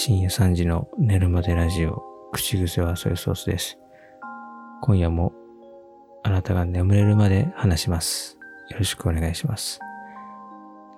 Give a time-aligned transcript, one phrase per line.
[0.00, 3.80] 深夜3時の寝るまでラジオ、口癖はソイソースです。
[4.80, 5.32] 今夜も
[6.22, 8.38] あなたが眠れるまで話します。
[8.70, 9.80] よろしくお願いします。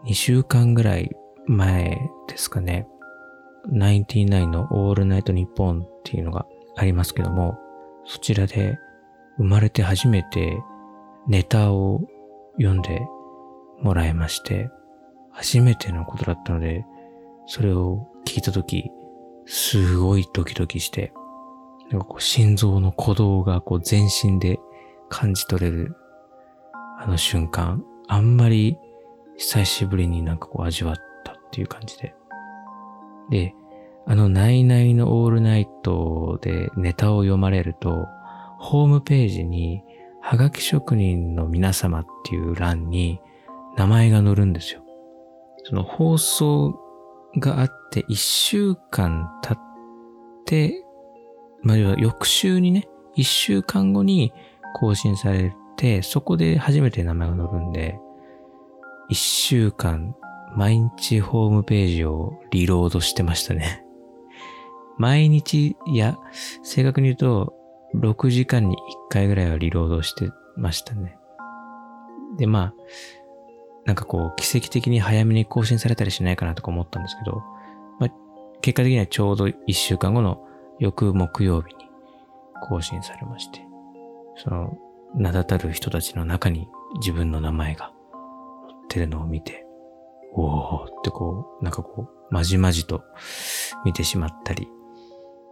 [0.04, 1.17] 2週間ぐらい
[1.47, 2.87] 前ですかね。
[3.69, 6.44] ナインティナインのオールナイトニッポンっていうのが
[6.76, 7.58] ありますけども、
[8.04, 8.78] そちらで
[9.38, 10.58] 生まれて初めて
[11.26, 12.03] ネタを
[12.58, 13.01] 読んで
[13.80, 14.69] もらいまして、
[15.32, 16.85] 初めてのことだったので、
[17.47, 18.93] それを聞いたとき、
[19.45, 21.12] すごいドキドキして、
[21.91, 24.61] なんかこう心臓の鼓動がこう全身で
[25.09, 25.97] 感じ取れる
[27.01, 28.79] あの瞬間、あんまり
[29.37, 32.15] 久しぶりになんかこう味わったっていう感じで。
[33.30, 33.53] で、
[34.06, 38.06] あのナイナイのオールナイトでネタを読まれると、
[38.61, 39.83] ホームページに
[40.23, 43.20] はがき職人の皆様っていう欄に
[43.77, 44.83] 名前が載るんですよ。
[45.65, 46.78] その放送
[47.39, 49.59] があって一週間経っ
[50.47, 50.84] て、
[51.62, 54.33] まあ、翌週にね、一週間後に
[54.75, 57.98] 更新されて、そこで初めて名前が載るんで、
[59.08, 60.14] 一週間
[60.56, 63.84] 毎日ホームページをリロードしてましたね。
[64.98, 66.19] 毎日、いや、
[66.62, 67.55] 正確に言うと、
[67.95, 71.19] 6時間に1回ぐらいはリロードしてましたね。
[72.36, 72.75] で、まあ、
[73.86, 77.42] なんかこう、奇跡的に早めに更新されたりしないかなとか思ったんですけど、
[77.98, 78.11] まあ、
[78.61, 80.45] 結果的にはちょうど1週間後の
[80.78, 81.89] 翌木曜日に
[82.62, 83.61] 更新されまして、
[84.36, 84.77] その、
[85.14, 87.92] 名だたる人たちの中に自分の名前が
[88.69, 89.67] 載ってるのを見て、
[90.33, 93.03] おーってこう、なんかこう、まじまじと
[93.84, 94.69] 見てしまったり、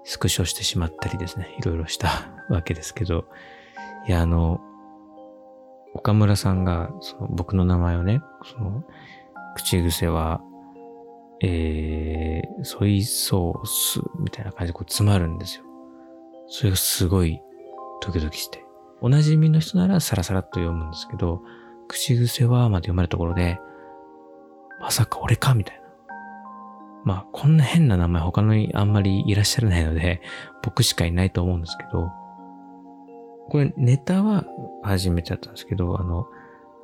[0.05, 2.09] スクショしてしまったりですね、いろいろした
[2.49, 3.25] わけですけど、
[4.07, 4.61] いや、あの、
[5.99, 8.85] 岡村さんが、その僕の名前をね、その、
[9.57, 10.41] 口癖は、
[11.41, 15.65] えー、ソイソースみたいな感じでこう詰まるんですよ。
[16.49, 17.41] それがすごい
[18.01, 18.65] ドキドキして。
[19.01, 21.43] おなじみの人ならサラサラっと読むんですけど、
[21.89, 23.59] 口癖はまで読まれたところで、
[24.81, 25.83] まさか俺かみたいな。
[27.05, 30.21] まあ、こんな変な名前他のにあんまりいらっしゃらないので、
[30.63, 32.11] 僕しかいないと思うんですけど、
[33.49, 34.45] これネタは
[34.83, 36.27] 初めてだったんですけど、あの、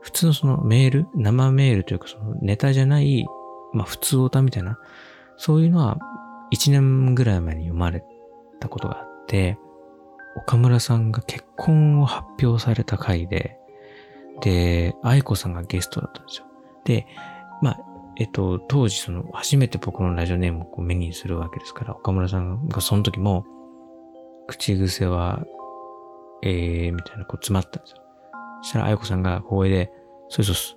[0.01, 3.27] 普通のそのメール、生メールというかそのネタじゃない、
[3.73, 4.79] まあ普通歌みたいな、
[5.37, 5.99] そういうのは
[6.53, 8.05] 1年ぐらい前に読まれ
[8.61, 9.59] たことがあって、
[10.37, 13.59] 岡村さんが結婚を発表された回で、
[14.41, 16.47] で、愛子さんがゲストだったんですよ。
[16.85, 17.07] で、
[17.63, 17.81] まあ、
[18.17, 23.45] えっと、当時その、初めて僕のラジオネームをこう目にするわけですから、岡村さんがその時も、
[24.47, 25.45] 口癖は
[26.45, 28.03] えー、みたいな、こう詰まったんですよ。
[28.63, 29.91] そしたら、あやこさんが公営で、
[30.29, 30.77] ソイソース、ソイ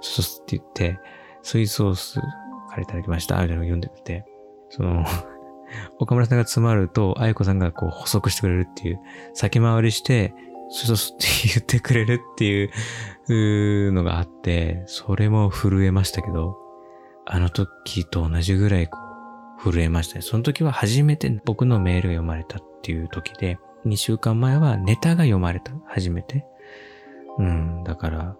[0.00, 0.98] ソースって言って、
[1.42, 4.24] ソイソースからいただきました、みたいなのを読んでくれて、
[4.68, 5.04] その
[5.98, 9.00] 岡村さんが詰まると、あやこさんがこう補足してくれるっていう、
[9.34, 10.34] 先回りして、
[10.70, 16.56] ソイソースって言ってくれるっていうのがあって、それも震えましたけど、
[17.26, 18.98] あの時と同じぐらいこ
[19.64, 20.22] う震えましたね。
[20.22, 25.72] その時は初めて僕のメールが読まれたっていう時で、2週間前はネタが読まれた。
[25.86, 26.46] 初めて。
[27.38, 27.84] うん。
[27.84, 28.36] だから、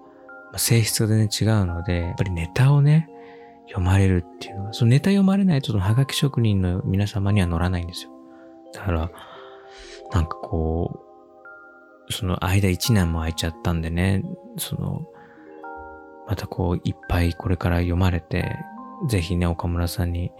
[0.56, 3.08] 性質が全然違うので、やっぱりネタをね、
[3.68, 8.10] 読まれるっていうのは、そのネタ読まれないとそのハガキ職人の皆様には乗らないんですよ。
[8.74, 9.10] だから、
[10.12, 11.00] なんかこ
[12.08, 14.24] う、その間1年も空いちゃったんでね、
[14.58, 15.02] その、
[16.26, 18.56] またこう、いっぱいこれから読まれて、
[19.08, 20.32] ぜひね、岡村さんに、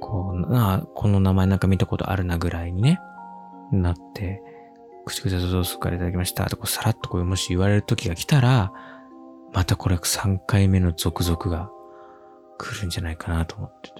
[0.00, 3.00] こう、あこの名前なんか見たことあるなぐらいにね、
[3.76, 4.42] なって、
[5.04, 8.72] 口癖ソースからいただきましたとこうさらっとこうもし言われる時が来たら、
[9.52, 11.70] またこれ3回目の続々が
[12.58, 13.94] 来るんじゃないかなと思ってて。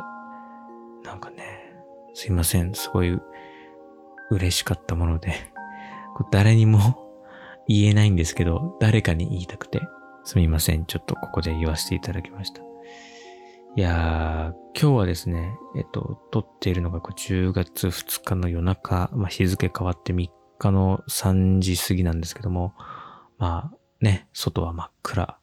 [1.05, 1.75] なんかね、
[2.15, 2.75] すいません。
[2.75, 3.19] すごい
[4.31, 5.35] 嬉しかったもので、
[6.31, 6.79] 誰にも
[7.69, 9.81] 言えないんですけど、誰かに言いたくて、
[10.25, 10.87] すみません。
[10.87, 12.63] ちょっとここで言わせていただきました。
[13.75, 20.29] いやー、今日はですね、えっと、撮っているのが10月2日の夜中、まあ、日付変わって3
[20.59, 22.75] 日の3時過ぎなんですけども、
[23.39, 25.39] まあね、外は真っ暗。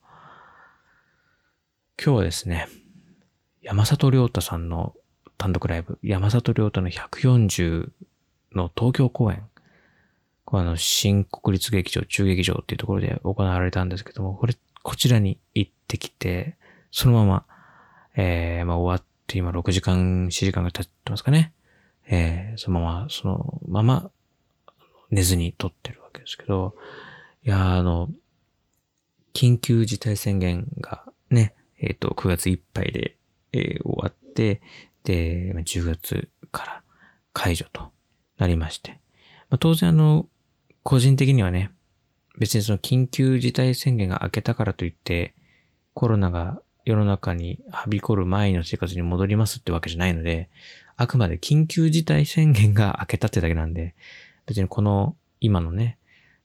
[1.99, 2.67] 今日はですね、
[3.63, 4.93] 山里亮太さんの
[5.39, 7.89] 単独ライブ、山里亮太の140
[8.53, 9.43] の東京公演、
[10.45, 16.57] これあの、新国立劇場、中劇場っていうところで行われたんですけども、これ、こちらに行ってきて、
[16.91, 17.45] そのまま
[18.15, 21.53] えー、まあ終わって今6時間、4時間が経ってますかね。
[22.07, 24.11] えー、そのまま、そのまま
[25.11, 26.75] 寝ずに撮ってるわけですけど、
[27.43, 28.09] いや、あの、
[29.33, 33.17] 緊急事態宣言がね、えっ、ー、と、9月いっぱいで、
[33.53, 34.61] えー、終わって、
[35.03, 36.83] で、10月から
[37.33, 37.91] 解除と
[38.37, 38.99] なりまして。
[39.49, 40.27] まあ、当然あの、
[40.83, 41.71] 個人的にはね、
[42.37, 45.33] 別にその緊急事態宣言が明けたからといって、
[45.93, 50.49] コロナが世の中にはびこる前の生活に戻りますってわけじゃないので、
[50.97, 53.95] あくまで緊急事態宣言が明けたってだけなんで、
[54.45, 55.97] 別にこの今のね、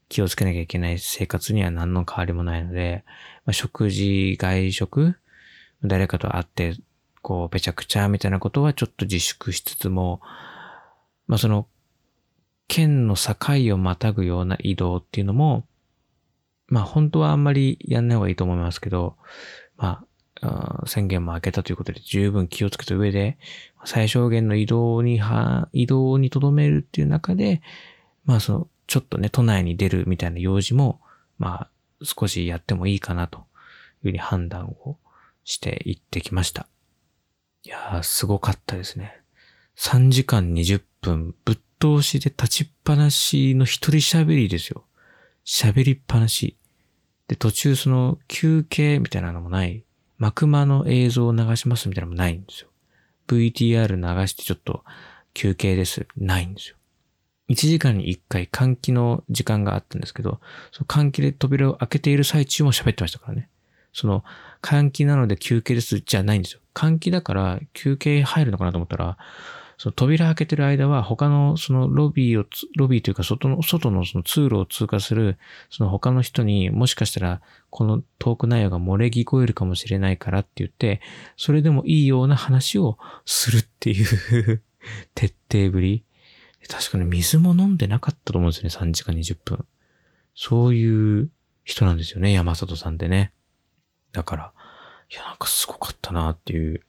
[0.09, 3.05] 気をつけなきゃいけない生活には何の変わりもないので、
[3.47, 5.17] まあ、食事、外食、
[5.83, 6.77] 誰かと会って、
[7.23, 10.21] こう、べちゃくちゃみたいなことはちょっと自粛しつつも、
[11.27, 11.67] まあその、
[12.69, 13.35] 県の境
[13.75, 15.67] をまたぐような移動っていうのも、
[16.69, 19.17] まあ本当はあんまりやんない方がいいと思いますけど、
[19.77, 20.05] まあ、
[20.87, 23.38] 宣言も明けたということで十分気をつけた上で、
[23.85, 27.62] 最小限の移動には、移動に留めるっていう中で、
[28.25, 31.00] まあその、ちょっとね、都内に出るみたいな用事も、
[31.38, 31.70] まあ、
[32.02, 33.44] 少しやってもいいかなという
[34.02, 34.99] ふうに判断を
[35.44, 36.67] して行ってきました。
[37.64, 39.20] いやー、すごかったですね。
[39.76, 44.85] 3時間20分、ぶっ通しで立ちっぱなしの一人喋りですよ。
[45.44, 46.56] 喋りっぱなし。
[47.29, 49.85] で、途中その休憩みたいなのもない。
[50.25, 52.69] 幕間の映像を流しますみたいなのもないんですよ。
[53.29, 54.82] VTR 流してちょっと
[55.35, 56.06] 休憩です。
[56.17, 56.76] ないんですよ。
[57.50, 60.41] 1時間に1回換気の時間があったんですけど、
[60.73, 63.50] その換気で扉を開けている最中も喋ってましたからね。
[63.93, 64.25] その
[64.62, 66.61] 換気なので休憩ですじゃないんですよ。
[66.73, 69.19] 換気だから休憩入るのかなと思ったら、
[69.76, 75.38] その扉開けてる間は他のそのロビーを、ロビーというか外の、外のその通路を通過する
[75.71, 77.41] その他の人にもしかしたら
[77.71, 81.00] このトーク内容が漏れ聞こえるかもしれないからって言って、
[81.37, 84.62] それでもいいような話をするっていう
[85.15, 86.05] 徹底ぶり。
[86.69, 89.67] 確かに水も飲んでなかったと思うんですよね、3時間20分。
[90.35, 91.31] そういう
[91.65, 93.32] 人なんですよね、山里さんってね。
[94.12, 94.53] だから、
[95.11, 96.81] いや、なんかすごかったなっていう。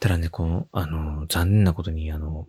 [0.00, 2.46] ただね、この、あの、残念なことに、あの、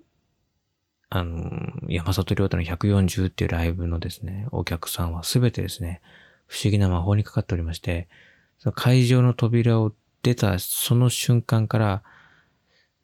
[1.10, 1.50] あの、
[1.88, 6.02] 山里亮太の140っていうライブのですね、お客さんはすべてですね、
[6.46, 8.08] 不思議な魔法にかかっておりまして、
[8.60, 12.04] その会場の扉を出たその瞬間から、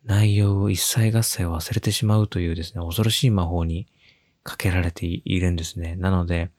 [0.03, 3.88] 内容を一切合切忘れてしまうというですね、恐ろしい魔法に
[4.44, 5.95] かけられているんですね。
[5.95, 6.51] なので、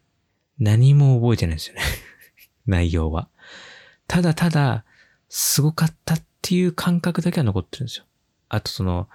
[0.59, 1.83] 何も覚えてないですよね
[2.67, 3.29] 内容は。
[4.09, 4.85] ただただ、
[5.29, 8.05] すごかったっっていう感覚だけは残ってるんですよ。
[8.49, 9.09] あとその、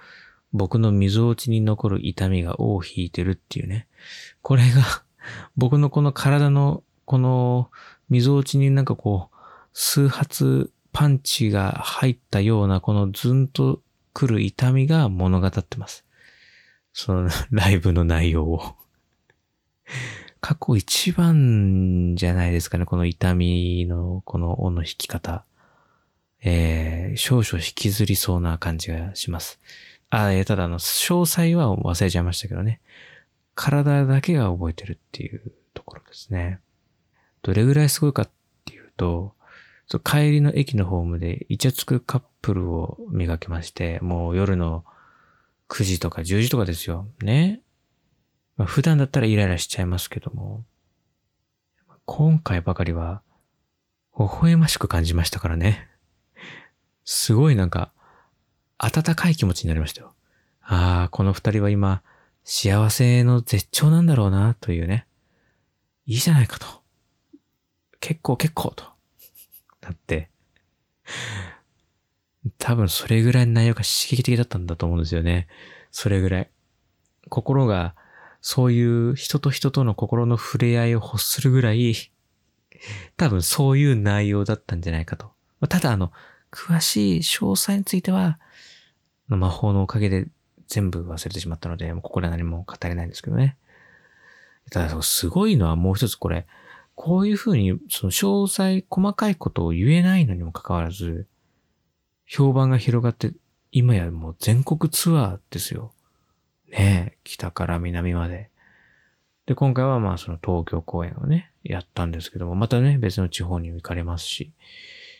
[0.52, 3.86] 僕の溝落ちに残る痛みが尾を引いてるっていうね。
[4.42, 4.82] これが
[5.56, 7.70] 僕のこの体の、この
[8.10, 9.36] 溝落ちになんかこう、
[9.72, 13.80] 数発パンチが入ったような、このズンと
[14.12, 16.04] 来る痛みが物語ってます。
[16.92, 18.76] その ライブの内容を
[20.42, 25.46] 過去一番じゃないですかね、この痛みの、この音の弾き方。
[26.44, 29.60] えー、少々引きずりそうな感じがします。
[30.10, 32.80] あ、えー、ただあの、詳細は忘れちゃいましたけどね。
[33.54, 36.58] 体だけが覚えてるっていうところですね。
[37.42, 38.30] どれぐらいすごいかっ
[38.64, 39.34] ていうと、
[39.86, 44.84] そ帰りの駅のホームでイチャつくカップルを磨きまして、もう夜の
[45.68, 47.08] 9時とか10時とかですよ。
[47.22, 47.60] ね。
[48.56, 50.64] まあ、普段だったらイライラしちゃいますけども、
[52.04, 53.22] 今回ばかりは、
[54.18, 55.88] 微笑ましく感じましたからね。
[57.04, 57.92] すごいなんか、
[58.78, 60.14] 温かい気持ちになりましたよ。
[60.62, 62.02] ああ、この二人は今、
[62.44, 65.06] 幸せの絶頂なんだろうな、というね。
[66.06, 66.66] いいじゃないかと。
[68.00, 68.84] 結構結構と。
[69.80, 70.30] なって。
[72.58, 75.46] 多分それぐらいの内容が刺激的だったんだと思うんですよね。
[75.90, 76.50] それぐらい。
[77.28, 77.94] 心が
[78.40, 81.94] そういう人と人との心の触れ合いを欲するぐらい、
[83.16, 85.30] 多分そういう内容だったんじゃないかと。
[85.68, 86.12] ただあの、
[86.52, 88.38] 詳しい詳細については、
[89.26, 90.28] 魔法のおかげで
[90.68, 93.56] 全部忘れてしまったので、ここでは何も語れないんですけどね。
[94.70, 96.46] ただ、すごいのはもう一つこれ、
[96.94, 101.26] こういうふうに、その詳細、細かいことを言えないのにもかかわらず、
[102.26, 103.32] 評判が広がって、
[103.70, 105.92] 今やもう全国ツアーですよ。
[106.70, 108.50] ねえ北から南まで。
[109.46, 114.52] で、今回はまあその東京公演をね、やったんですけども、またね、別の地方に行かれますし、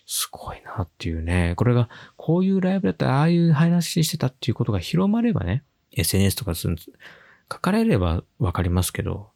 [0.06, 1.54] すごいなっていうね。
[1.56, 6.68] これが、こういうライブだったら、ああいう話してたっていうことが広まればね、SNS とかす
[7.52, 9.30] 書かれればわかりますけど、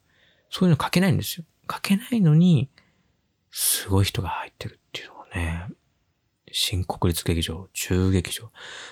[0.49, 1.45] そういうの書けないんですよ。
[1.71, 2.69] 書けないのに、
[3.51, 5.67] すごい人が入ってるっていうのはね、
[6.51, 8.51] 新国立劇場、中劇場。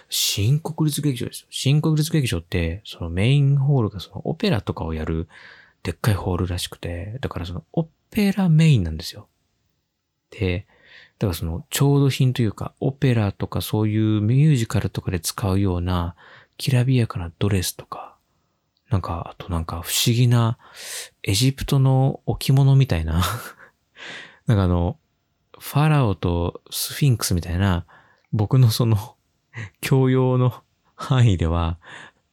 [0.10, 1.48] 新国立劇場ですよ。
[1.50, 5.28] 新国立劇場って、そのメインホールがそのオペラとかをやる
[5.84, 9.30] でっかいホールらしくて、だからそのオペラメインなんですよ。
[10.32, 10.68] で、
[11.20, 16.16] だからその、調度品というか、オペラとかそういうミュージカルとかで使うような、
[16.58, 18.18] きらびやかなドレスとか、
[18.90, 20.58] なんか、あとなんか不思議な、
[21.24, 23.24] エジプトの置物みたいな
[24.46, 24.98] なんかあの、
[25.58, 27.86] ファラオとスフィンクスみたいな、
[28.34, 29.16] 僕のその、
[29.82, 30.64] 教養の
[30.96, 31.80] 範囲では、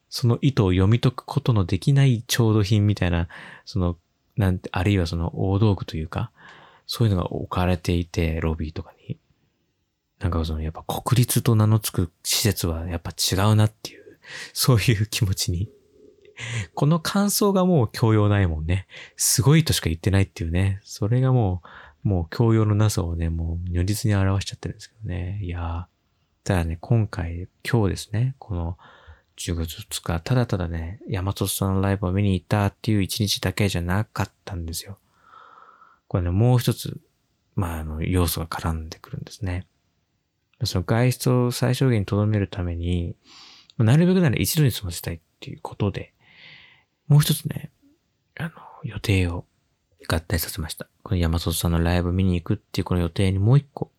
[0.08, 3.28] その意図を読み解くことのできない調度品みたいな、
[3.64, 3.96] その、
[4.36, 6.32] なんて、あるいはその大道具というか、
[6.86, 9.18] そういうのが置かれていて、ロビーとかに。
[10.18, 14.18] なんかその、やっぱ国立と名の付く施設はやっぱ違うなっていう、
[14.52, 15.68] そういう気持ちに。
[16.74, 18.86] この感想がもう教養ないもんね。
[19.16, 20.80] すごいとしか言ってないっていうね。
[20.84, 21.62] それがも
[22.04, 25.40] う、もう教養のなさをね、もう如実に表しちゃってるんですけどね。
[25.42, 25.84] いやー。
[26.44, 28.76] ただね、今回、今日ですね、この
[29.36, 34.98] 10月2日、ただただね、山里さんのライブを見に行ったっていう一日だけじゃなかったんですよ。
[36.12, 37.00] これね、もう一つ、
[37.54, 39.66] まあ、あの、要素が絡んでくるんですね。
[40.64, 43.16] その外出を最小限に留めるために、
[43.78, 46.12] なるべくなら一度に済ませたいっていうことで、
[47.08, 47.70] もう一つね、
[48.38, 48.50] あの、
[48.84, 49.46] 予定を
[50.06, 50.86] 合体させました。
[51.02, 53.90] この山里さんのライブ見に行くっていうこの予定にもう一個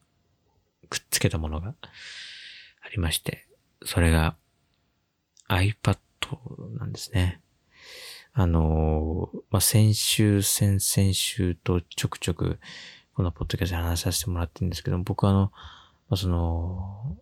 [0.89, 3.48] くっつけたものがありまして、
[3.86, 4.36] それが
[5.50, 5.98] iPad
[6.77, 7.41] なんですね。
[8.33, 12.59] あの、まあ、先週、先々週とちょくちょく、
[13.13, 15.51] このポッドキャストで話させてもらってるんですけど、僕はあの、
[16.09, 17.17] まあ、その、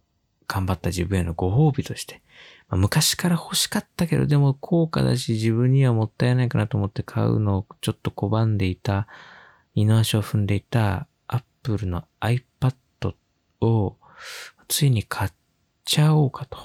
[0.48, 2.22] 頑張った自分へのご褒美として、
[2.70, 9.08] まあ、昔から欲しかったけど、でも高価だし自分にはもったいないかなと思って買うのをちょっと拒んでいた、
[9.76, 13.14] 二の足を踏んでいた Apple の iPad
[13.62, 13.98] を
[14.68, 15.32] ついに買っ
[15.86, 16.58] ちゃおうかと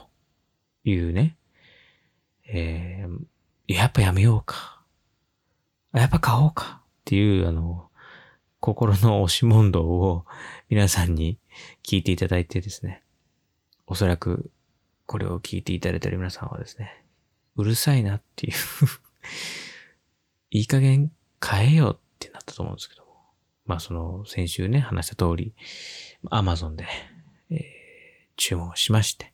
[0.85, 1.37] いうね、
[2.49, 3.19] えー、
[3.67, 4.81] やっぱやめようか。
[5.93, 6.83] やっぱ買おうか。
[6.83, 7.89] っていう、あの、
[8.61, 10.25] 心の押し問答を
[10.69, 11.39] 皆さんに
[11.85, 13.03] 聞いていただいてですね。
[13.87, 14.51] おそらく、
[15.07, 17.05] これを聞いていただいている皆さんはですね、
[17.57, 18.55] うるさいなっていう
[20.51, 23.07] いい加減買えようってなったと思うんですけど。
[23.67, 25.55] まあその、先週ね、話した通り、
[26.31, 26.87] アマゾンで、
[27.51, 27.59] えー、
[28.37, 29.33] 注文しまして。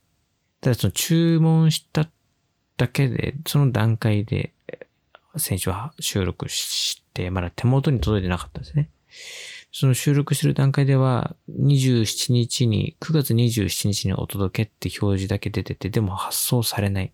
[0.60, 2.08] ただその注文した
[2.82, 4.52] だけで、その段階で、
[5.36, 8.90] 先週は収録して、まだ手元に届いてなかったんですね。
[9.70, 17.12] その収録してる段階では、27日に、9月27日にお届けって表示だけ出てて、でも発送されない。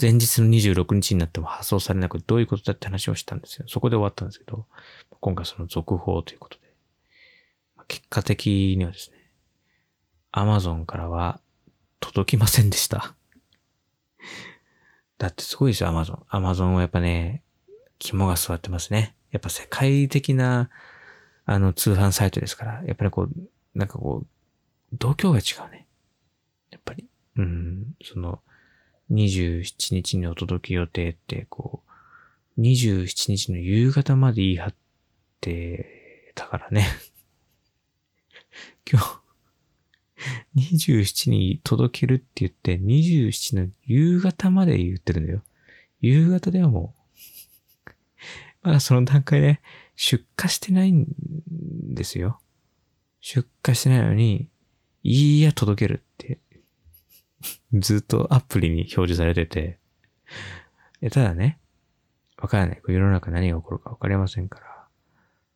[0.00, 3.66] 前日の26日になっても発送されなくてどういうことだって話をしたんですよ。
[3.68, 4.66] そこで終わったんですけど、
[5.20, 6.68] 今回その続報ということで。
[7.88, 9.16] 結果的にはですね、
[10.32, 11.40] Amazon からは
[12.00, 13.14] 届きませんでした。
[15.18, 16.22] だってすごいですよ、アマゾン。
[16.28, 17.42] アマゾンはやっぱね、
[17.98, 19.14] 肝が座ってますね。
[19.30, 20.70] やっぱ世界的な、
[21.44, 23.30] あの、通販サイトですから、やっぱりこう、
[23.74, 24.26] なんかこう、
[24.96, 25.86] 度胸が違うね。
[26.70, 27.06] やっぱり。
[27.36, 28.40] うん、その、
[29.10, 31.82] 27日にお届け予定って、こ
[32.56, 34.74] う、27日の夕方まで言い張っ
[35.40, 36.86] てたからね。
[38.90, 39.20] 今日、
[40.56, 45.42] 27に届けるって言って、27の夕方まで言ってるんだよ。
[46.00, 46.94] 夕方ではも
[47.86, 47.90] う、
[48.62, 49.60] まだその段階で
[49.96, 51.06] 出荷してないん
[51.94, 52.40] ですよ。
[53.20, 54.48] 出荷してないのに、
[55.02, 56.38] いいや届けるって、
[57.72, 59.78] ずっとアプリに表示されてて、
[61.10, 61.58] ただね、
[62.36, 62.82] わからない。
[62.86, 64.86] 世の中何が起こるかわかりませんから、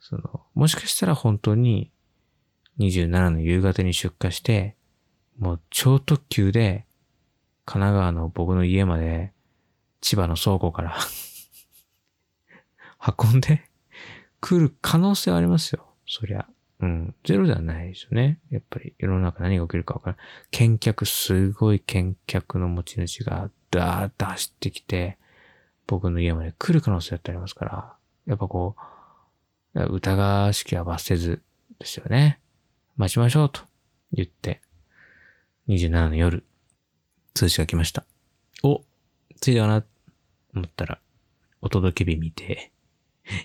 [0.00, 1.90] その、もしかしたら本当に
[2.79, 4.76] 27の夕方に出荷して、
[5.38, 6.87] もう超特急で、
[7.64, 9.33] 神奈川の僕の家まで、
[10.00, 10.99] 千葉の倉庫から
[13.21, 13.62] 運んで
[14.41, 15.87] 来る可能性はありますよ。
[16.07, 16.47] そりゃ。
[16.81, 17.14] うん。
[17.25, 18.41] ゼロではないですよね。
[18.50, 20.26] やっぱり世の中何が起きるかわからない。
[20.50, 25.19] 見客、すごい見客の持ち主がダーッと走ってきて、
[25.87, 28.76] 僕の家まで来る可能性だってありますから、やっぱこ
[29.75, 31.43] う、疑わしきは罰せず
[31.79, 32.41] ですよね。
[32.96, 33.62] 待ちましょうと
[34.12, 34.61] 言って、
[35.68, 36.44] 27の夜、
[37.34, 38.04] 通知が来ました。
[38.62, 38.82] お、
[39.40, 39.84] ついだな
[40.54, 40.99] 思ったら、
[41.62, 42.70] お届け日見て、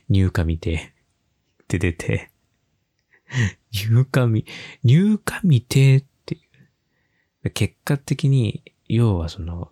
[0.10, 0.94] 入荷見て、
[1.64, 2.30] って出て、
[3.72, 4.46] 入荷見、
[4.84, 6.40] 入荷見てってい
[7.44, 7.50] う。
[7.52, 9.72] 結果的に、要はその、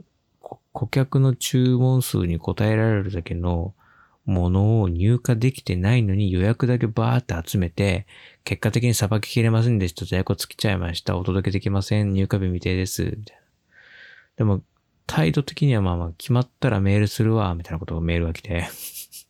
[0.72, 3.74] 顧客の注文数に応えられるだけの
[4.25, 8.08] ものを入荷できてないのに予約だけバーって集めて、
[8.44, 10.05] 結果的にさばききれませんでした。
[10.05, 11.17] 在庫尽きちゃいました。
[11.17, 12.13] お届けできません。
[12.13, 13.03] 入荷日未定です。
[13.03, 13.44] みたいな。
[14.38, 14.62] でも、
[15.08, 18.67] 態度的にはまあまあ決まったらメールするわ、みたいなことがメールが来て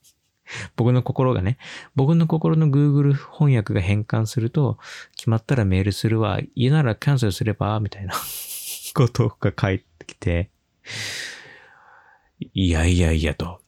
[0.76, 1.58] 僕の心がね、
[1.96, 4.78] 僕の心の Google 翻訳が変換すると、
[5.16, 8.14] 決まったらメールするわ、家ならキャンセルすれば、みたいな
[8.94, 10.50] ことが返ってきて、
[12.54, 13.65] いやいやいやと。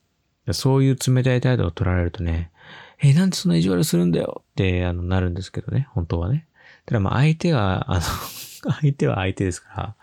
[0.54, 2.51] そういう冷たい態度を取られるとね、
[3.00, 6.48] え、なんでそんな意地悪するんだよって、あの、なるんですけどね、本当はね。
[6.86, 8.01] ただまあ相手が、あの
[8.82, 9.96] 相手は相手ですから、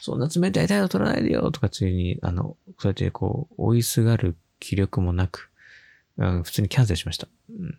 [0.00, 5.50] そんな冷たい態度取らないでよとかついに、あの、そうやってこう、追いすがる気力もなく、
[6.16, 7.28] 普通にキャンセルしました。
[7.50, 7.78] うん、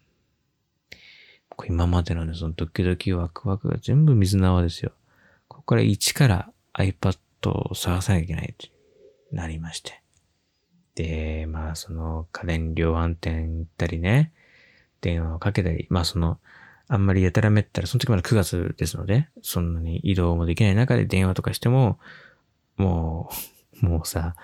[1.67, 4.91] 今までのね、そのドキドキワクワクが全部水縄ですよ。
[5.48, 7.17] ここから一から iPad
[7.72, 8.67] を探さなきゃいけないと
[9.31, 10.01] なりまして。
[11.00, 14.34] で、まあその家電量販店行ったりね、
[15.00, 16.39] 電話をかけたり、まあその、
[16.89, 22.00] あんまりやたらめったら、その時まだ9月ですので、そんなに移動もできない中で電話とかしても、
[22.75, 23.29] も
[23.82, 24.36] う、 もうさ、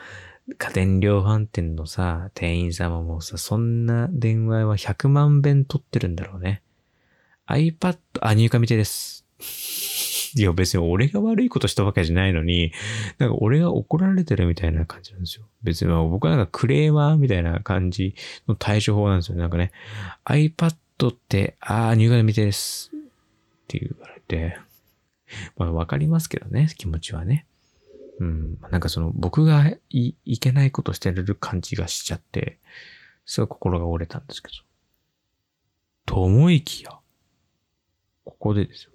[0.58, 6.62] 家電量販店のさ、店員さんももうさ、そんな電話は100万遍取ってるんだろうね。
[7.48, 9.26] iPad、あ、入荷見てです。
[10.36, 12.74] いや、別に俺が悪いことしたわけじゃないのに、
[13.20, 15.46] なんか俺が怒られてるみたいな感じなんですよ。
[15.63, 18.15] 別に僕はなんかクレーマーみたいな感じ
[18.48, 19.38] の対処法なんですよ。
[19.38, 19.72] なんかね、
[20.25, 20.75] iPad
[21.10, 22.92] って、あー、入荷見てです。
[22.94, 23.00] っ
[23.68, 24.58] て言われて、
[25.58, 27.46] まあわかりますけどね、気持ちはね。
[28.20, 28.58] うん。
[28.72, 32.60] なんかその、僕がい、いけないことしてる感じがしちゃって、
[33.25, 34.56] すごい心が折れたんですけど。
[36.06, 36.92] と思いきや、
[38.25, 38.92] ここでですよ。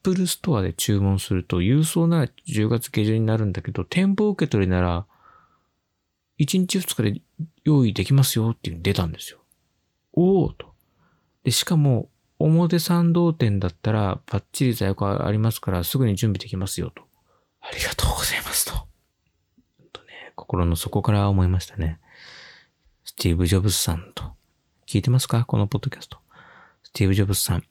[0.00, 5.04] アップルストアで注文すると、郵送なら10月下旬になるんだけど、店舗受け取りなら、
[6.38, 7.20] 1日2日で
[7.64, 9.40] 用意できますよっていうの出たんですよ。
[10.14, 10.72] おおと。
[11.44, 17.02] で、しかも、表参道店だったら、パッチリ在庫ありますから、すぐに準備できますよと。
[17.60, 18.72] ありがとうございますと。
[19.92, 22.00] とね、心の底から思いましたね。
[23.04, 24.32] スティーブ・ジョブズさんと。
[24.86, 25.44] 聞いてますか？
[25.44, 26.16] このポッドキャスト。
[26.84, 27.64] スティーブ・ジョブズさん。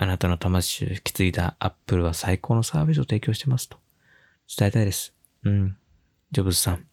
[0.00, 3.78] あなたの魂を引き継いだアップルは最高のサービスを提供してますと。
[4.56, 5.12] 伝えたいです。
[5.42, 5.76] うん。
[6.30, 6.86] ジョブズさん。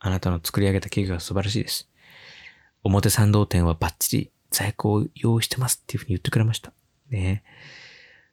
[0.00, 1.86] あなたの作り上げた企業は素晴らしいです。
[2.82, 6.72] 表参道店はバッチリ在庫を用意してますっていうふうに言ってくれました。
[7.10, 7.42] ね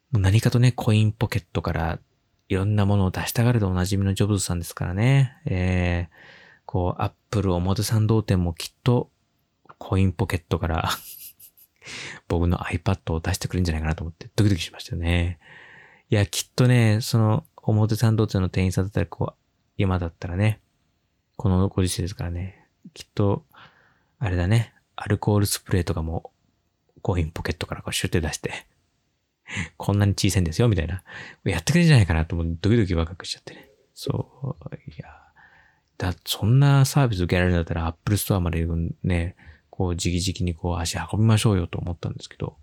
[0.09, 1.99] もう何かとね、コインポケットから
[2.47, 5.35] いろんなものを出したがるでおなじみのジョブズさんですからね。
[5.43, 6.13] えー、
[6.65, 9.09] こう、アップル表参道店もきっと、
[9.77, 10.89] コインポケットから
[12.27, 15.39] 僕の iPad を出してくれるんじゃないかなと思ってドキドキしましたよね。
[16.09, 19.41] いや、きっとね、その表参道店の店員さんだったら、こう、
[19.77, 20.61] 今だったらね、
[21.35, 23.45] このご時世ですからね、きっと、
[24.19, 26.31] あれだね、アルコールスプレーとかも、
[27.01, 28.65] コインポケットからこうシュッて出して、
[29.77, 31.03] こんなに小さいんですよ、みたいな。
[31.43, 32.57] やってくれるんじゃないかなと思う。
[32.61, 33.69] ドキドキワクワクしちゃってね。
[33.93, 35.07] そう、いや。
[35.97, 38.65] だ、そんなサービス受けられるんだったら、アップルストアまで
[39.03, 39.35] ね、
[39.77, 42.55] こう、じきじきにこう、足運びましょうよと思ったんですけど、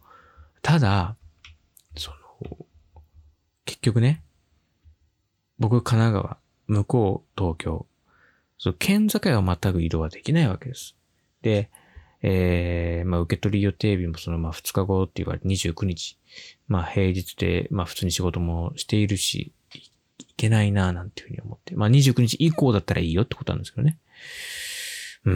[0.63, 1.17] ただ、
[1.97, 2.57] その、
[3.67, 4.23] 結局ね、
[5.59, 7.87] 僕、神奈川、向こう、東京、
[8.59, 10.97] その、県境をまたぐ移動はできないわけです。
[11.43, 11.71] で、
[12.23, 16.17] えー、まあ、受け取り予定日もその、まあ、2日後って言われて29日。
[16.69, 19.53] まあ、平日で、まあ、普通に仕事もしているし、
[20.19, 21.75] いけないなぁなんていうふうに思って。
[21.75, 23.99] まあ、29日以降だったらいいよってことなんですけどね。
[25.25, 25.35] うー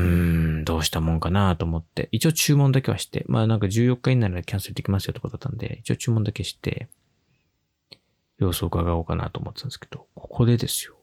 [0.60, 2.08] ん、どうしたもんかなと思って。
[2.12, 6.88] 一応注文だけはして、まあなんか14日以内ならキャンセルできますよってことだったんで、一応注文だけして、
[8.38, 10.96] 様子を伺おうかなと思ってたんですけど、ここでですよ。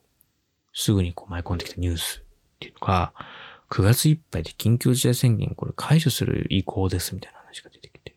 [0.72, 2.22] すぐにこう舞い込んできたニュース
[2.56, 3.12] っていうのが、
[3.70, 8.16] 9月いっぱいで緊急事態宣言これ解除する意向ですみたいな話が出てきて、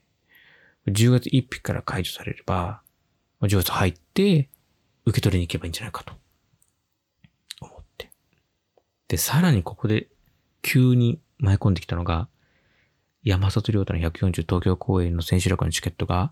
[0.88, 2.82] 10月1日から解除されれば、
[3.42, 4.50] 10月入って
[5.06, 6.14] 受け取りに行けばいいんじゃないかと
[7.62, 8.12] 思って。
[9.08, 10.10] で、さらにここで
[10.62, 12.28] 急に舞い込んできたのが、
[13.24, 16.32] 山里亮太の140東京公演の選手力のチケットが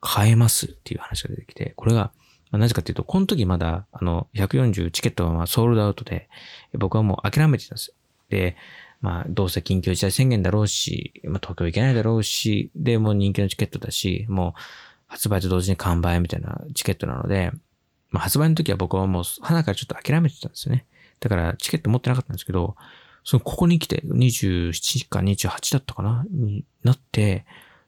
[0.00, 2.12] 買えますっていう話が出てきて、これが、
[2.52, 6.28] なぜかっていうと、この時まだ、あの、140チケットはまあソールドアウトで、
[6.72, 7.94] 僕はもう諦めてたんです。
[8.28, 8.56] で、
[9.00, 14.60] まあ、どうせ緊急事態宣言だろうし、まあ、東京行けないだろうし、で、もう人気のチケットだし、もう、
[15.06, 17.50] 発売と同時に完売みたいなチケットなので、
[18.10, 20.86] まあ、発売の時は僕はもう、花からちょっと諦めてたんですよね。
[21.20, 22.76] だから、チケット持ってなかったんですけど、
[23.24, 26.24] その、ここに来て、27か28だったかな？
[26.30, 27.44] になって、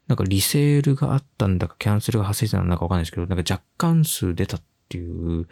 [0.07, 5.47] なんかリセールがあったんだか、キャンセルが発生したのかわかんないですけど、なんか若干数出たっていう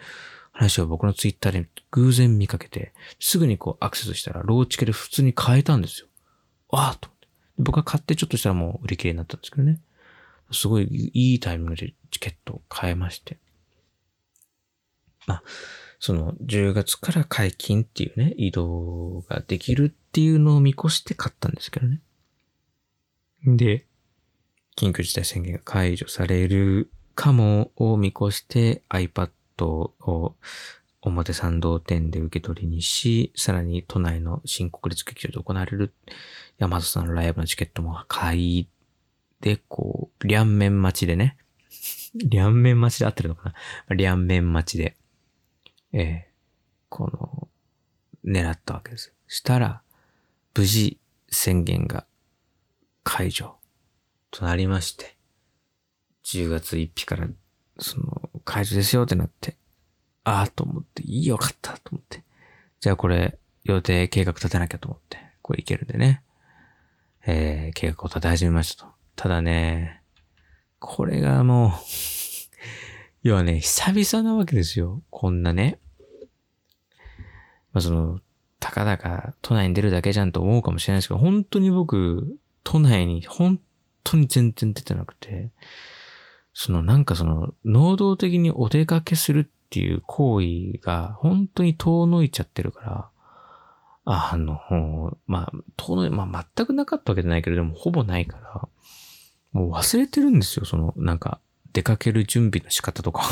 [0.52, 6.06] 話を僕のツイッターで偶然見かけて、すぐにこうアクセスしたら、ローチケで普通に買えたんですよ。
[6.68, 7.28] わーと思って。
[7.58, 9.80] 僕は買ってちょっとしたらもう売り切れになったんですけどね。
[10.52, 13.38] すごいいいタイミングでチケットを買えまして。
[15.26, 15.42] まあ、
[16.04, 22.00] その10月から解禁っていうね、移動ができるっていうのを見越して買ったんですけどね。
[23.46, 23.86] で、
[24.76, 29.30] 緊急事態宣言が解除されるかもを見越して iPad
[29.64, 30.34] を
[31.02, 35.94] 表参道店で受け取りにし、さらに都内の新国立劇場で行われる
[36.58, 38.68] 山里さんのライブのチケットも買い
[39.40, 41.36] で、こう、両面待ちでね。
[42.28, 43.54] 両面待ちで合ってるのか
[43.88, 43.94] な？
[43.94, 44.96] 両面待ちで、
[45.92, 46.28] ええ
[46.88, 47.48] この、
[48.24, 49.14] 狙ったわけです。
[49.26, 49.82] したら、
[50.54, 50.98] 無事
[51.30, 52.06] 宣言が
[53.02, 53.56] 解除
[54.30, 55.16] となりまして、
[56.24, 57.28] 10月1日から、
[57.78, 59.56] その、解除ですよってなって、
[60.24, 62.24] ああと思って、いいよかったと思って。
[62.80, 66.22] じゃあこれ、予定計画立てなきゃと思って、これいけるんでね。
[67.24, 68.92] えー、計画を立て始めましたと。
[69.16, 70.02] ただね、
[70.78, 71.70] これがもう
[73.22, 75.00] 要はね、久々なわけですよ。
[75.10, 75.78] こんなね。
[77.72, 78.20] まあ、その、
[78.60, 83.60] たかだか都内に出るだけじゃんと思うかもしれないですけど、本当に僕、都内に本
[84.04, 85.50] 当に全然出てなくて、
[86.54, 93.08] そのなんかその、能動的にお出かけするっていう行為が本当に遠のいちゃってるから、
[94.04, 98.68] あの、まあ、遠のい、まあ全くなかったわけじゃないけれど、もほぼないから、
[99.52, 101.40] もう忘れてるんですよ、その、なんか、
[101.72, 103.24] 出かける準備の仕方とか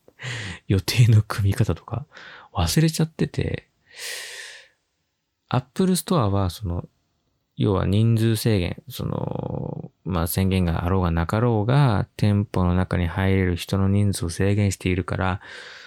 [0.66, 2.06] 予定の組み方とか、
[2.52, 3.68] 忘れちゃってて、
[5.48, 6.84] アップルストアは、その、
[7.56, 15.40] 要は人数制限、その、まあ、宣言があろうがなかろうが、店舗の中に入れる人の人数を制限しているから、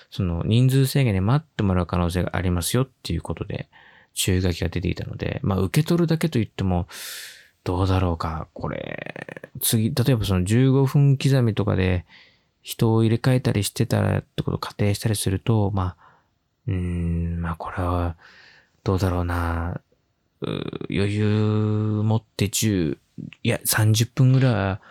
[0.09, 3.69] その人数制限で待ってもらう可能性がありますよっていうことで、
[4.13, 6.87] 注意書きが出ていたので、まあ、受け取るだけと言っても、
[7.63, 12.05] どうだろうか、これ、次、例えばその15分刻みとかで
[12.61, 16.08] 人を入れ替えたりしてたらってことを仮定したりすると、まあ、
[16.67, 18.15] うん、まあこれは、
[18.83, 19.81] どうだろうな。
[20.41, 20.47] う
[20.89, 22.97] 余裕持って10、
[23.43, 24.87] いや、30分ぐらい、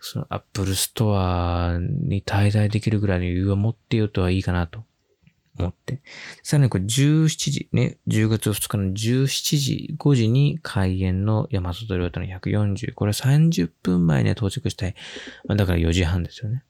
[0.00, 4.84] そのアップルストアに滞在できるぐらいの余裕を持ってよとはいいかなと
[5.58, 6.02] 思って。
[6.42, 12.94] さらにこれ17時、ね、10月2日の17時、5時に開演の山里亮太の140。
[12.94, 14.94] これ30分前には到着したい。
[15.46, 16.62] まあ、だから4時半ですよね。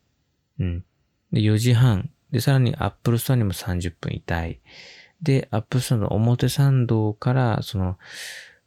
[0.61, 0.85] うん。
[1.33, 2.11] で、4時半。
[2.35, 4.59] で、さらにアップルストアにも30分いたい。
[5.23, 7.97] で、アップルストアの表参道から、その、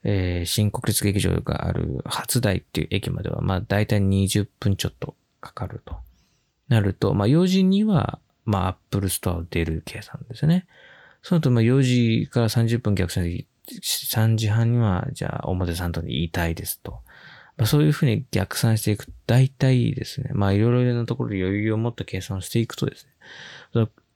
[0.05, 5.97] えー、新国立劇場がある初台っていう駅までは、まあ、だいたい20分ちょっとかかると。
[6.69, 10.65] なると、まあ、4時には、まあ、アップルストアを出る計算ですね。
[11.21, 13.45] その後、まあ、4時から30分逆算で、
[13.83, 17.01] 3時半には、じゃあ、表参道にいたいですと。
[17.57, 23.11] まあ、そういうふうに逆算していくと、大体ですね、まあ、いろいろなところで余裕を持った計算をしていくとですね、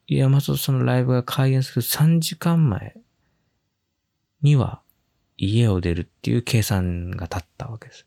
[0.07, 2.95] 山里さんのライブが開演する3時間前
[4.41, 4.81] には
[5.37, 8.05] 家を出るっていう計算が立ったわけです。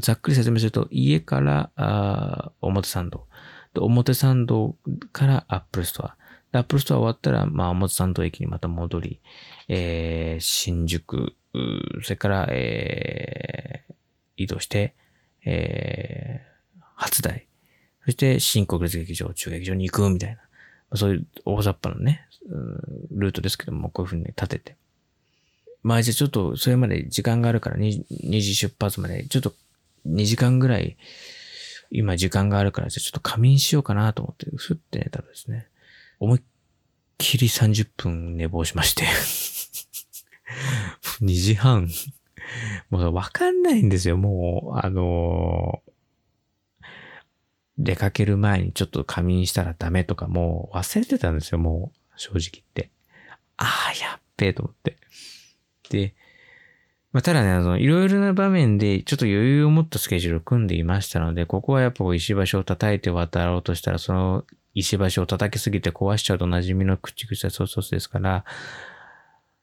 [0.00, 3.26] ざっくり説明すると、家からあ表参道。
[3.74, 4.76] で表参道
[5.12, 6.16] からアップルストア。
[6.52, 9.20] アップルストア終わったら、まあ、表参道駅にまた戻り、
[9.68, 11.34] えー、新宿、
[12.02, 13.94] それから、えー、
[14.36, 14.94] 移動して、
[15.44, 17.48] えー、初台。
[18.04, 20.38] そして新国立劇場、中劇場に行くみたい
[20.90, 20.96] な。
[20.96, 22.26] そういう大雑把なね、
[23.10, 24.76] ルートですけども、こういう風に立てて。
[25.84, 29.52] まあじゃあちょっとそれまで時間があるから 2, 時出発までちょっと
[30.08, 30.96] 2時間ぐらい
[31.90, 35.68] 今時間があるからじゃあちょっと仮眠しようかなと思ってふって寝たらですね、
[36.18, 36.42] 思いっ
[37.18, 39.04] きり30分寝坊しまして
[41.20, 41.90] 2時半
[42.88, 45.82] もうわかんないんですよ、もう、あの
[47.78, 52.90] 出かける前にちょっと仮眠したらダメとかもう忘れてたんですよ、もう、正直言って。
[53.56, 54.96] ああ、やっべえと思って。
[55.90, 56.14] で、
[57.12, 68.44] まあ、ただね、あの、いろいろな場面でちょっと余裕を持ったスケジュールを組んでいましたので、ここはやっぱ石橋を叩いて渡ろうとしたら、その石橋を叩きすぎて壊しちゃうと馴染みの口々ソーソースですから、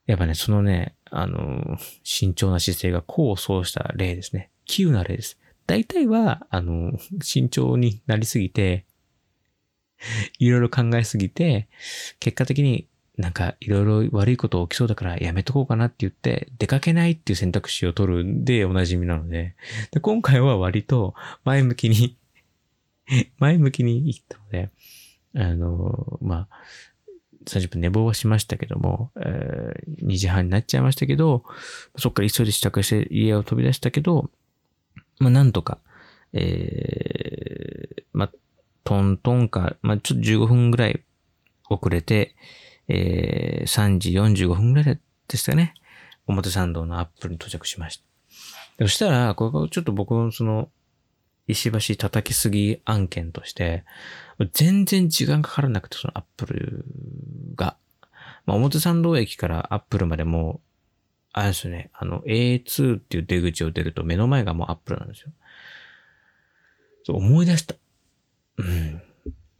[0.06, 4.50] やっぱね、そのね、あの、慎重な姿勢が功を奏した例ですね。
[4.66, 5.38] 急な例です。
[5.72, 8.84] 大体は、あの、慎重になりすぎて、
[10.38, 11.70] いろいろ考えすぎて、
[12.20, 19.56] 結果的になんかいろいろ悪いこと起きそうだからやめとこうかなって言って出かけないっていう選択肢を取るんでおなじみなので、
[19.92, 21.14] で今回は割と
[21.46, 22.18] 前向きに
[23.40, 24.72] 前向きに言ったので、
[25.36, 26.64] あの、まあ、
[27.46, 31.46] 30分寝坊はしましたけども、えー、2時半になっちゃいましたけど、
[31.96, 34.30] そっから急いで支度して家を飛び出したけど、
[35.22, 35.78] まあ、なんとか、
[36.34, 38.32] えー、まあ、
[38.84, 41.04] トントンか、まあ、ちょっと15分ぐらい
[41.70, 42.36] 遅れて、
[42.88, 45.76] えー、3時45分ぐらいでしたね。
[46.26, 48.04] 表参道のアップルに到着しました。
[48.80, 50.70] そしたら、これちょっと僕のその、
[51.48, 53.84] 石橋叩きすぎ案件として、
[54.54, 56.86] 全然時間かからなくて、そのアップル
[57.56, 57.78] が。
[58.48, 60.62] まあ、表参道駅からアップルまでも、
[61.34, 65.32] あれですね、あの A2 っていう出口を出ると目の前がもうアップルなんですよ。
[67.04, 67.76] そう思い出した。
[68.58, 69.02] うん。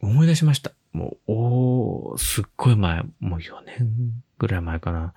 [0.00, 0.72] 思い出しました。
[0.92, 5.14] もう、おー、すっごい前、もう4年ぐらい前かな。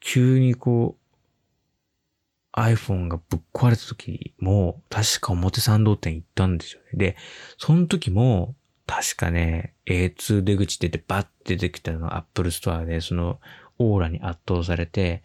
[0.00, 6.88] 急にこう、iPhone がぶっ壊れた時も、確か表参道店行ったんですよね。
[6.94, 7.16] で、
[7.58, 8.54] その時も、
[8.86, 13.40] 確かね、A2 出口出てバッて出てきたの Apple Store で、その
[13.78, 15.22] オーラに圧倒されて、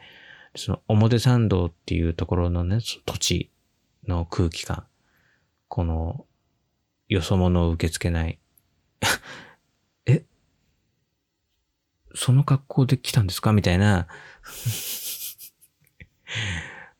[0.55, 3.51] その表参道っていうところのね、土地
[4.07, 4.85] の空気感。
[5.67, 6.25] この、
[7.07, 8.39] よそ者を受け付けない。
[10.05, 10.25] え？
[12.13, 13.53] その格好で来たんですか？
[13.53, 14.07] みたいな。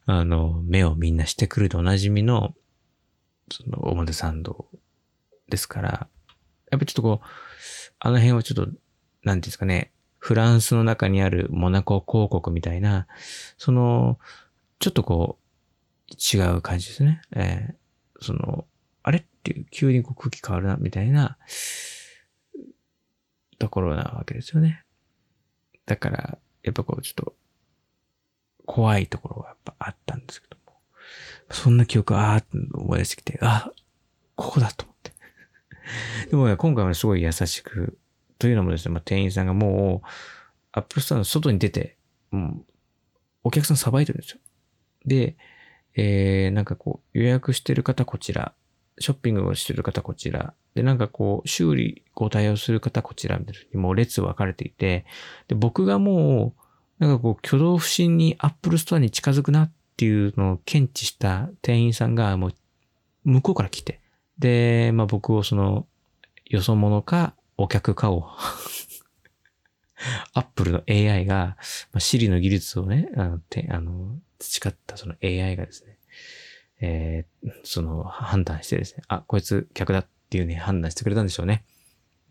[0.06, 2.56] あの、目をみんなしてくるとおなじみの、
[3.52, 4.70] その表参道
[5.50, 6.08] ですから、
[6.72, 7.28] やっぱちょっとこう、
[8.00, 8.72] あの辺はちょっと、
[9.24, 13.08] なんていうんですかね、フランスの中にあるモナコ公国みたいな、
[13.58, 14.20] その、
[14.78, 15.40] ちょっとこ
[16.12, 17.22] う、違う感じですね。
[17.32, 18.66] えー、その、
[19.02, 21.40] あれっていう、急にこう空気変わるな、みたいな、
[23.58, 24.84] ところなわけですよね。
[25.88, 27.36] だから、やっぱこう、ちょっと、
[28.68, 30.78] 怖いところがやっぱあったんですけども。
[31.50, 33.72] そんな記憶、あーって思い出してきて、あ、
[34.36, 35.12] ここだと思って。
[36.30, 37.98] でも、ね、今回はすごい優しく、
[38.42, 40.08] というのもですね、まあ、店員さんがもう、
[40.72, 41.96] アップルストアの外に出て、
[42.32, 42.66] もう、
[43.44, 44.40] お客さんさばいてるんですよ。
[45.06, 45.38] で、
[45.96, 48.56] えー、なんかこう、予約してる方こちら、
[48.98, 55.06] ショッピングをしてる方こちら、で、なんかこう、修理ご対応する方こちらみたいにもう列分かれていて、
[55.48, 56.56] で、僕がも
[57.00, 62.54] う、なんかこう、挙動不審にアップルストアに近づくなっていうのを検知した店員さんがもう、
[63.24, 64.02] 向こうから来て、
[64.40, 65.86] で、まあ僕をその、
[66.48, 68.28] よそ者かお客かを
[70.34, 71.58] アップルの AI が、
[71.92, 75.98] まあ、 Siri の技術をね、あの、てあの培ったその AI がですね、
[76.82, 81.64] えー、その判断してですね、あ、こいつ客だっていうね、判断してくれたんでしょうね。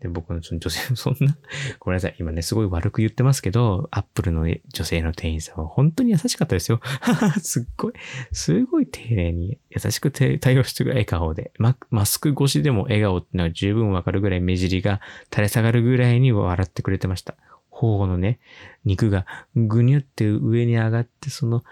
[0.01, 1.37] で、僕のその女性、 そんな、
[1.79, 2.15] ごめんなさい。
[2.19, 6.81] 今ね、すごい悪く言ってますけど、アップルの女性の店員さんは本当に優しかったですよ。
[7.39, 7.93] すっごい、
[8.31, 17.35] すごい丁寧に優しく対応してくる笑顔で、ママスク越しでも笑顔ってのは十分わかるぐらい目尻が垂れ下がるぐらいに笑ってくれてました。
[17.69, 18.39] 頬のね、
[18.85, 21.63] 肉がぐにゅって上に上がって、その、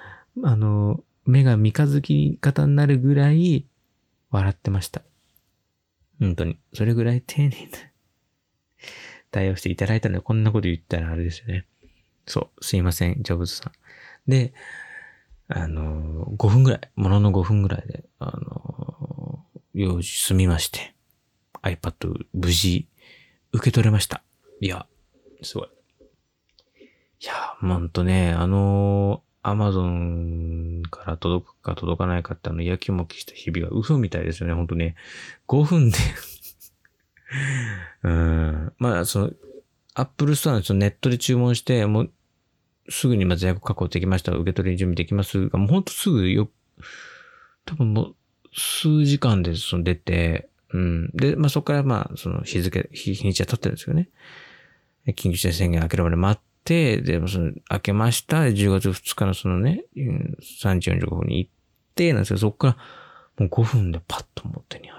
[0.44, 3.65] あの、目が三日月型になるぐらい
[4.30, 5.02] 笑ってました。
[6.20, 6.60] 本当に。
[6.74, 7.88] それぐらい丁寧な
[9.32, 11.65] 対応していただいたので、こんなこと言ったらあれですよね。
[12.26, 14.30] そう、すいません、ジョブズさん。
[14.30, 14.54] で、
[15.48, 20.94] あの、5分ぐらい、ものの5分ぐらいで、あの、用事済みまして、
[21.63, 22.88] iPad 無事
[23.52, 24.24] 受け取れました。
[24.62, 24.86] いや、
[25.42, 25.68] すごい。
[27.22, 34.96] いや、ほんとね、あの、アマゾンから届くか届かないかってあの、やきもきした日々が嘘みたいですよね、ほんとね。
[35.48, 35.98] 5分で
[38.04, 38.74] うん。
[38.78, 39.32] まあ、その、
[39.94, 42.12] アップルストアのそのネットで注文して、もう、
[42.89, 44.32] すぐにまず予約確保できました。
[44.32, 46.50] 受け取り準備できますが、もうほんとすぐよ、
[47.65, 48.15] 多分もう、
[48.56, 51.12] 数時間でその出て、うん。
[51.13, 54.10] で、まあそこからまあ、その日付、日日にちは経ってるんですよね。
[55.08, 58.42] 緊急事態宣言開けるまで待って、で、もその、開けました。
[58.42, 61.52] 10月2日のそのね、3時45分に行っ
[61.96, 62.78] て、なんですけど、そこから
[63.38, 64.99] もう5分でパッと持ってに入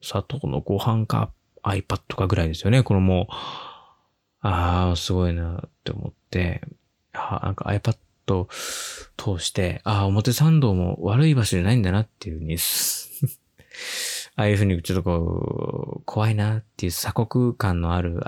[0.00, 1.30] 砂糖のご飯か
[1.62, 2.82] iPad かぐらいですよね。
[2.82, 3.28] このも、
[4.40, 6.62] ああ、すごいなって思って、
[7.12, 7.96] あなんか iPad
[9.16, 12.56] 通して、ああ、表参道も悪い場所じゃないんだなっていうに、
[14.36, 18.20] ああいうふうにちょっとこう、怖いなっていう鎖国感のある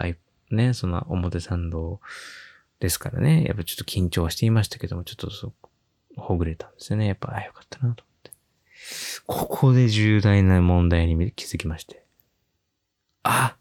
[0.50, 2.00] ね、その表参道
[2.80, 3.44] ですからね。
[3.44, 5.52] やっぱちょっと緊張はしていましたけども、ちょっとそ、
[6.16, 7.06] ほぐれたんですよね。
[7.06, 8.04] やっぱ、ああ、よかったなと。
[9.26, 12.05] ここで重大な問題に気づきまして。
[13.22, 13.57] あ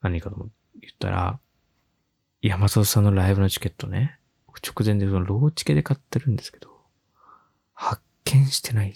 [0.00, 0.48] 何かと
[0.80, 1.38] 言ったら、
[2.40, 4.18] 山里さんのライブのチケットね、
[4.62, 6.70] 直前でそのローチケで買ってるんですけど、
[7.74, 8.94] 発見してない。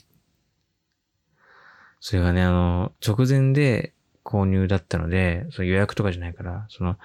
[2.01, 6.97] それがね、あの、直前で購入だったので、その予約とかじゃないから、その、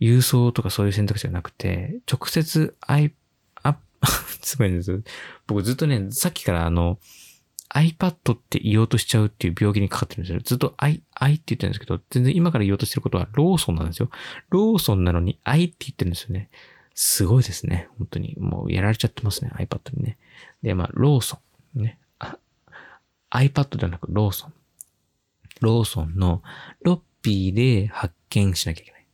[0.00, 3.10] 郵送とかそういう選択肢がなくて、直接 i、あ、
[4.42, 5.02] すごいんです
[5.46, 6.98] 僕ずっとね、さっきからあの、
[7.74, 10.40] iPad って言おうとしちゃうっていう病気にかかってるんですよ。
[10.42, 14.10] ずっと I、I って言ってるんですけど、全然今から言おうとしてることはローソンなんですよ。
[14.50, 16.50] ローソンなのに I って言ってるんですよね。
[16.94, 17.88] すごいですね。
[17.98, 18.34] 本当に。
[18.38, 19.52] もうやられちゃってますね。
[19.54, 20.18] iPad にね。
[20.62, 21.38] で、まあ、ローソ
[21.76, 21.82] ン。
[21.82, 21.98] ね。
[23.30, 24.52] iPad ではなくローソン。
[25.60, 26.42] ローソンの
[26.82, 29.06] ロッピーで発見しなきゃいけない。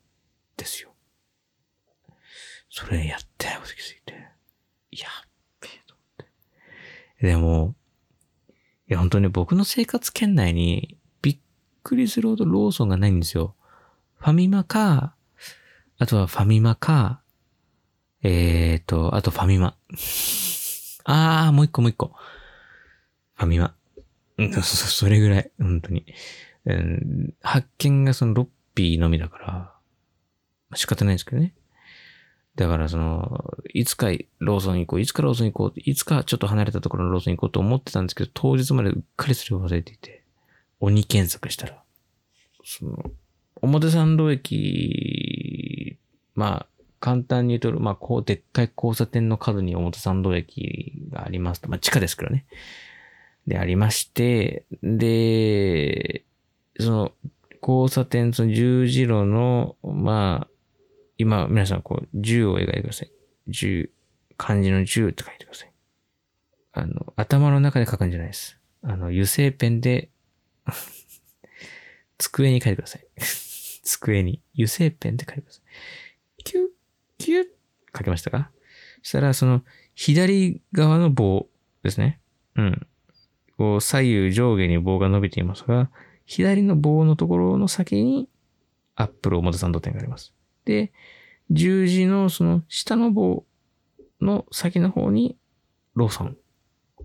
[0.56, 0.94] ですよ。
[2.70, 4.05] それやってないこと気づい。
[5.00, 5.28] やっ
[5.60, 6.26] べえと思っ
[7.20, 7.26] て。
[7.26, 7.74] でも、
[8.88, 11.38] いや本当に僕の生活圏内にびっ
[11.82, 13.54] くりするほどローソンがないんですよ。
[14.18, 15.14] ファミマか、
[15.98, 17.20] あとはファミマか、
[18.22, 19.76] えーと、あとファミマ。
[21.04, 22.12] あー、もう一個もう一個。
[23.34, 23.74] ファミマ。
[24.62, 26.04] それぐらい、本当に。
[26.64, 31.54] うん、発見がそのロッピーのみだから、仕方ないですけどね。
[32.56, 40.24] だからその、いつかローソン行こう、いつかローソン行こう、いつかちょっと離れたところのローソン行こうと思ってたんですけど、当日までうっかりそれを忘れていて、
[40.80, 41.82] 鬼検索したら、
[42.64, 43.10] その、
[43.60, 45.98] 表参道駅、
[46.34, 46.66] まあ、
[46.98, 51.68] 簡単に言うと、まあ、こう、でっかい交差点の角に表参道駅がありますと。
[51.68, 52.46] まあ、地下ですけどね。
[53.46, 56.24] で、ありまして、で、
[56.80, 57.12] その、
[57.62, 60.55] 交差点、その十字路の、まあ、
[61.18, 63.10] 今、皆さん、こう、銃を描いてください。
[63.48, 63.90] 銃、
[64.36, 65.72] 漢字の銃って書いてください。
[66.72, 68.58] あの、頭の中で書くんじゃないです。
[68.82, 70.10] あの、油性ペンで
[72.18, 73.06] 机に書いてください。
[73.82, 74.42] 机に。
[74.54, 76.44] 油性ペンで書いてください。
[76.44, 76.66] キュッ、
[77.18, 77.46] キュッ、
[77.96, 78.50] 書けましたか？
[79.02, 81.48] そしたら、その、左側の棒
[81.82, 82.20] ですね。
[82.56, 82.86] うん。
[83.56, 85.90] こう、左右上下に棒が伸びていますが、
[86.26, 88.28] 左の棒のところの先に、
[88.96, 90.34] アップル表参道店があります。
[90.66, 90.92] で、
[91.50, 93.44] 十字のその下の棒
[94.20, 95.38] の先の方に、
[95.94, 96.36] ローソン、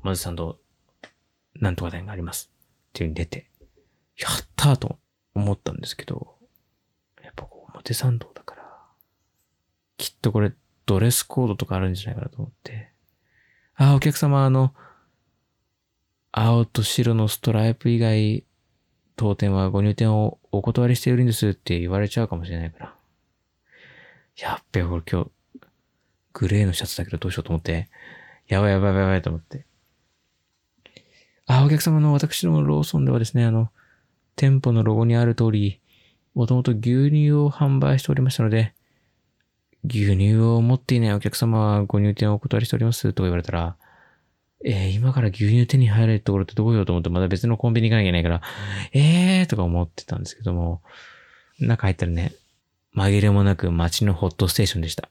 [0.02, 0.60] まずさんと、
[1.56, 2.52] なんとか店があります。
[2.90, 3.50] っていうに出て、
[4.18, 4.98] やったーと
[5.36, 6.36] 思ったんですけど、
[7.24, 8.64] やっぱこう、表参道だから、
[9.98, 10.54] きっとこれ、
[10.88, 12.92] ドレスコードとかあるんじゃないかなと思って、
[13.76, 14.74] あ、お客様あの、
[16.32, 18.44] 青と白のストライプ以外、
[19.16, 23.01] 当店はご入店をお断りしているんですって言われちゃうかもしれないから。
[24.42, 25.32] やっべ、俺今日、
[26.34, 27.90] グレーのシャツだけどどうしようと思って、
[28.48, 29.68] やばいやばいやばいやばいと思って。
[31.46, 33.70] あ、お客様の私のローソンではですね、あの、
[34.36, 35.80] 店舗のロゴにある通り、
[36.34, 38.74] もともと牛乳を販売しておりましたので、
[39.86, 43.76] 牛乳を持っていないお客様はご入店をお断りしておりますと言われたら、
[44.66, 48.42] えー、今から牛乳手に入れるところってどこよと思ってまた別のコンビニ行かなきゃいけないから、
[48.94, 50.82] えーとか思ってたんですけども、
[51.60, 52.34] 中入ったらね、
[52.96, 55.10] 紛れもなく街のホットステーションでした。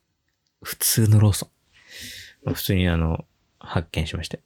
[0.62, 1.48] 普通のローソ
[2.46, 2.54] ン。
[2.54, 3.24] 普通にあの、
[3.58, 4.40] 発見しまして。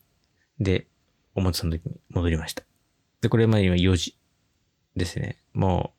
[0.61, 0.87] で、
[1.35, 2.63] おもちさんの時に戻りました。
[3.21, 4.17] で、これまで今4時
[4.97, 5.39] ですね。
[5.53, 5.93] も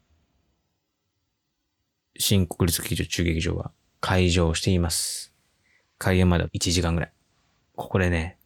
[2.16, 5.34] う、新国立劇場中劇場は開場しています。
[5.98, 7.14] 開演まで1時間ぐらい。
[7.76, 8.38] ここでね、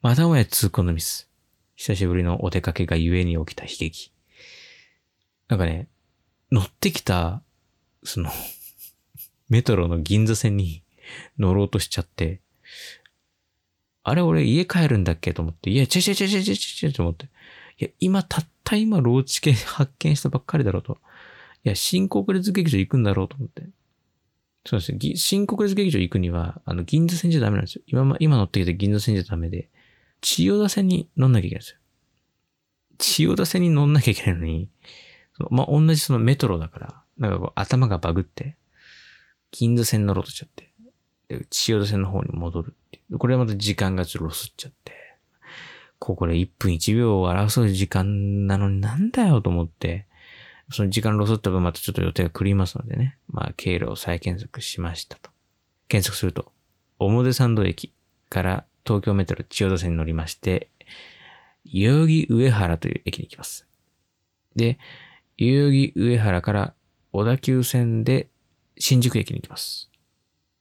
[0.00, 1.28] またもや通行のミス。
[1.76, 4.12] 久しぶりのお出かけがゆえに起きた悲劇。
[5.48, 5.88] なんかね、
[6.50, 7.42] 乗ってきた
[8.04, 8.30] その
[9.48, 10.82] メトロの銀座線に
[11.38, 12.40] 乗ろうとしちゃって、
[14.04, 17.26] あれ俺家帰るんだっけと思って、いや、ちゃちゃちゃちゃちゃちゃと思って。
[17.78, 20.98] いや、今たった今ローチ系発見したばっかりだろうと。
[21.64, 23.62] いや、新国立劇場行くんだろうと思って。
[24.64, 25.16] そうですね。
[25.16, 27.82] 新国立劇場行くには、あの、銀座線じゃダメなんですよ。
[27.86, 29.68] 今、今乗ってきて銀座線じゃダメで、
[30.20, 31.78] 千代田線に乗んなきゃいけないんですよ。
[32.98, 34.68] 千代田線に乗んなきゃいけないのに、
[35.36, 38.56] そのまあ、同じそのメトロだから、なんかこう頭がバグって、
[39.50, 40.70] 銀座線乗ろうとしちゃって、
[41.28, 43.18] で、千代田線の方に戻るっていう。
[43.18, 44.92] これはまた時間がちょっとロスっちゃって、
[45.98, 50.06] ここで1分1秒を争う時間なのになんだよと思って、
[50.70, 55.30] その時間ロスった分またちょっと予定が狂いますのでね、まあ経路を再検索しましたと。
[55.88, 56.50] 検索すると、
[56.98, 57.92] 表参道駅
[58.30, 60.70] から東京メトロ千代田線に乗りまして、
[61.64, 63.66] 代々木上原という駅に行きます。
[64.56, 64.78] で、
[65.36, 66.74] 代々木上原から
[67.12, 68.28] 小田急線で
[68.78, 69.90] 新宿駅に行きます。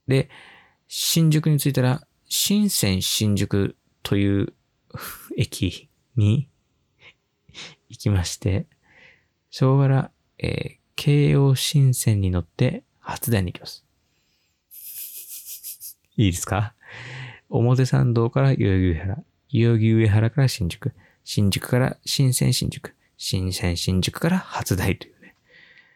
[0.08, 0.30] で、
[0.88, 4.54] 新宿に着いたら、新線新宿という
[5.38, 6.50] 駅に
[7.90, 8.68] 行きまして、
[9.50, 13.86] 昭和ら、えー、京葉新線に乗って初台に行きます。
[16.18, 16.74] いいですか？
[17.50, 20.94] 表参道から代々木上原、代々木上原から新宿、
[21.24, 25.16] 新宿から新線新宿、新線新宿から初台という、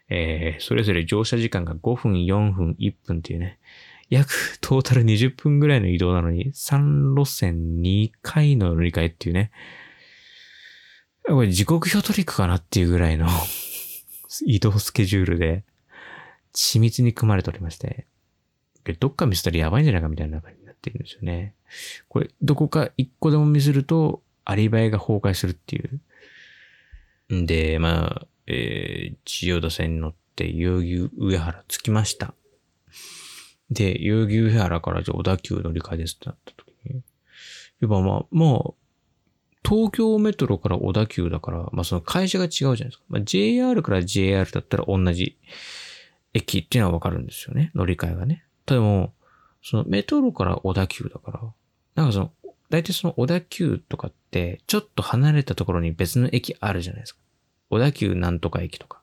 [0.10, 3.60] えー、それぞれ乗車時間が5分、4分、1分っていうね、
[4.10, 9.52] 約トータル20分ぐらいの移動なのに、3路線2回の乗り換えっていうね、
[11.28, 13.28] これ時刻表トリックかなっていうぐらいの
[14.46, 15.64] 移動スケジュールで、
[16.54, 18.06] 緻密に組まれておりまして、
[19.00, 21.56] どっかミスったらやばいんじゃないかみたいな感じになってるんですよね。
[22.08, 27.34] これ、どこか一個でもミスると、アリバイが崩壊するっていう。
[27.34, 32.34] んで、まあ、えー、千代田線に乗って、代々木上原着きました。
[33.70, 37.04] で、代々木上原からじゃ小田急乗り換えですってなった時に、
[37.82, 38.74] やっぱまあ、まあ、
[39.68, 43.04] 東京メトロから小田急だから、まあその会社が違うじゃないですか。
[43.10, 45.40] まあ JR から JR だったら同じ
[46.34, 47.72] 駅っていうのはわかるんですよね。
[47.74, 48.46] 乗り換えがね。
[48.68, 49.14] でも、
[49.64, 51.42] そのメトロから小田急だから、
[51.96, 52.32] なんかその、
[52.70, 57.22] 大体その小田急とかって、ちょっと離れたところに別の駅あるじゃないですか。
[57.70, 59.02] 小田急なんとか駅とか。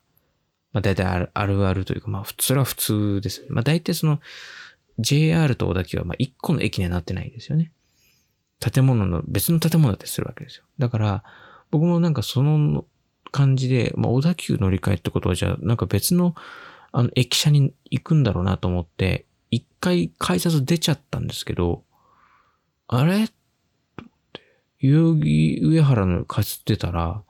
[0.71, 3.45] まあ大体あるあるあるというか、まあ普通は普通です。
[3.49, 4.19] まあ大体その
[4.99, 7.71] JR と小田急はまあ一個の駅にはなってないんですよね。
[8.59, 10.63] 建物の別の建物だったりするわけですよ。
[10.79, 11.23] だから、
[11.69, 12.85] 僕もなんかその
[13.31, 16.33] 感じで、まあ小田急乗り換えってことはじゃあなんか別の
[16.91, 21.83] あの駅舎に行くんだろうなと思って、一回改札出ちゃったんですけど、
[22.87, 23.27] あれ？
[23.27, 23.33] と
[23.99, 24.41] 思って、
[24.81, 27.23] 代々木上原の改札出たら、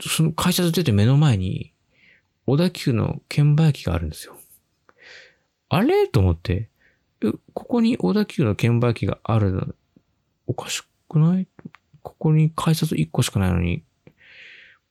[0.00, 1.72] その改札出て目の前に、
[2.46, 4.36] 小田急の券売機があるんですよ。
[5.68, 6.08] あれ？
[6.08, 6.68] と思って、
[7.54, 9.66] ここに小田急の券売機があるの、
[10.46, 11.46] おかしくない？
[12.02, 13.84] ここに改札1個しかないのに、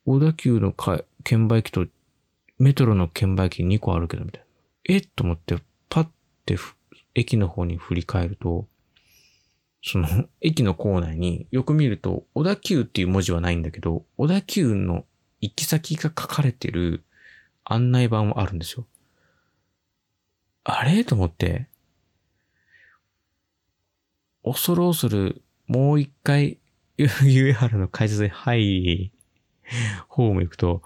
[0.06, 0.74] 小田急の
[1.24, 1.86] 券売機と
[2.58, 4.96] メトロの券売機2個あるけど、みたいな。
[4.96, 5.02] え？
[5.02, 5.58] と思って、
[5.90, 6.08] パッ
[6.46, 6.58] て
[7.16, 8.68] 駅の方に振り返ると、
[9.82, 10.08] その
[10.42, 15.06] 駅の構内によく見ると、小田急っていう文字はないんだけど、小田急の
[15.42, 17.04] 行き先が書かれてる
[17.64, 18.86] 案内板はあるんですよ。
[20.64, 21.04] あれ？
[21.04, 21.68] と思って、
[24.44, 26.58] 恐る恐るもう一回、
[26.98, 29.12] 上原の改札に入り、
[30.08, 30.82] ホーム行くと、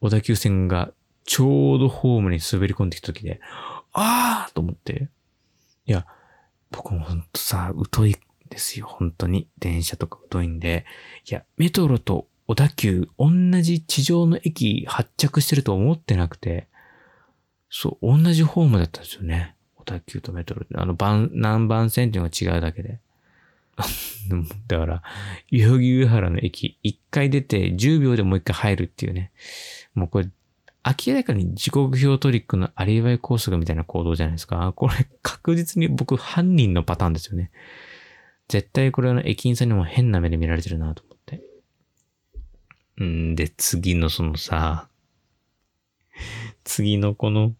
[0.00, 0.92] 小田急線が
[1.24, 3.40] ちょうどホームに滑り込んできた時で、
[3.92, 5.08] あーと思って。
[5.86, 6.06] いや、
[6.70, 8.16] 僕もほんとさ、疎い
[8.48, 9.48] ですよ、本当に。
[9.58, 10.84] 電車とか疎いんで。
[11.28, 13.30] いや、メトロと小田急、同
[13.62, 16.68] じ地上の駅発着してると思ってなくて、
[17.68, 19.56] そう、同じホームだったんですよね。
[19.74, 20.74] 小田急とメトロって。
[20.76, 23.00] あの、番、何番線っていうのが違うだけで。
[24.68, 25.02] だから、
[25.50, 29.32] 代々木上原の駅、一回出て10秒でもう一回入るっていうね。
[29.94, 30.30] もうこれ、
[30.84, 34.72] 明らかに時刻表トリックのアリバイコースがみたいな行動じゃないですか。
[34.76, 37.50] これ確実に僕犯人のパターンですよね。
[38.48, 41.42] 絶対これは駅員さんにも変な目で見られてるなと思って。
[43.04, 44.88] んで、次のそのさ、
[46.64, 47.54] 次のこの、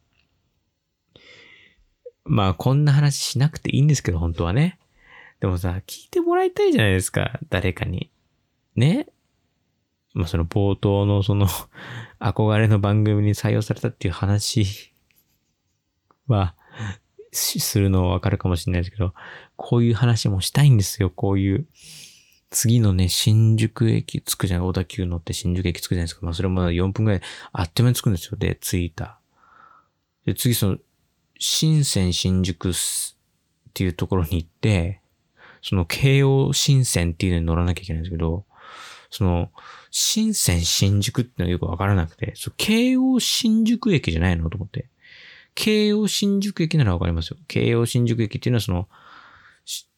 [2.24, 4.78] まあこんな話しなくていいんですけど、本当はね。
[5.41, 8.11] でもさ、聞いてもらいたいじゃないですか、誰かに。
[8.74, 9.07] ね？
[10.14, 11.47] まあその冒頭のその
[12.18, 14.93] 憧れの番組に採用されたっていう話
[16.26, 16.55] は、
[17.37, 19.14] するのはわかるかもしれないですけど、
[19.57, 21.66] こういう話もしたいんですよ、こういう。
[22.51, 26.24] 次のね、新宿駅着くじゃない、小田急乗って新宿駅着くじゃないですか。
[26.24, 27.20] まあそれも4分くらい
[27.53, 28.37] あっという間に着くんですよ。
[28.39, 29.18] で、着いた。
[30.24, 30.78] で、次その、
[31.39, 32.72] 新線新宿っ
[33.74, 35.01] ていうところに行って、
[35.61, 38.45] その京王新線っていうのに乗らなきゃいけないんですけど、
[39.11, 39.51] その、
[39.91, 44.49] 新線新宿ってのはよくわからなくて、そう、京王新宿駅じゃないの？
[44.51, 44.89] と思って。
[45.57, 47.39] 京王新宿駅ならわかりますよ。
[47.49, 48.89] 京王新宿駅っていうのはその、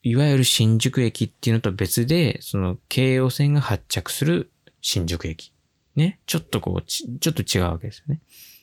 [0.03, 4.51] いわゆる新宿駅っていうのと別で、その京王線が発着する
[4.81, 5.53] 新宿駅。
[5.97, 6.21] ね。
[6.27, 8.21] ちょっとこう、ちょっと違うわけですよね。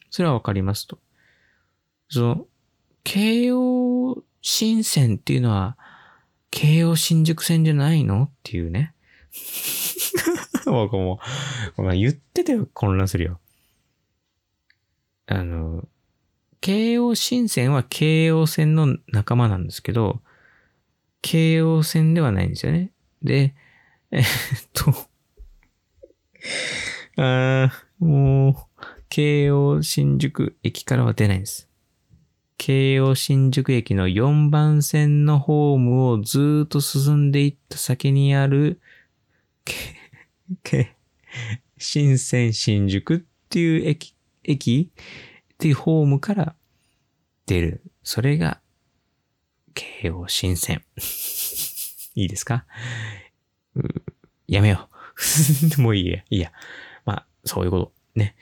[0.09, 0.97] それはわかりますと。
[2.09, 2.47] その、
[3.03, 5.77] 京王新線っていうのは、
[6.49, 8.93] 京王新宿線じゃないのっていうね。
[10.65, 11.19] 僕も
[11.77, 13.39] う、言ってて混乱するよ。
[15.27, 15.87] あの、
[16.61, 20.21] 京王新線は京王線の仲間なんですけど、
[21.21, 22.91] 京王線ではないんですよね。
[23.21, 23.55] で、
[24.11, 24.23] えっ
[24.73, 24.93] と、
[27.21, 28.55] あもう、
[29.09, 31.69] 京王新宿駅からは出ないんです。
[32.57, 38.79] 京王新宿駅の4番線のホームをずっと進んでいった先にある
[40.63, 40.95] け、
[41.77, 44.91] 新線新宿っていう駅、駅
[45.55, 46.55] っていうホームから
[47.45, 47.81] 出る。
[48.03, 48.59] それが、
[49.73, 50.83] 京王新線。
[52.15, 52.65] いいですか？
[54.47, 54.89] やめよ
[55.77, 55.79] う。
[55.81, 56.23] もういいや。
[56.29, 56.51] いいや。
[57.05, 57.93] まあ、そういうこと。
[58.15, 58.35] ね。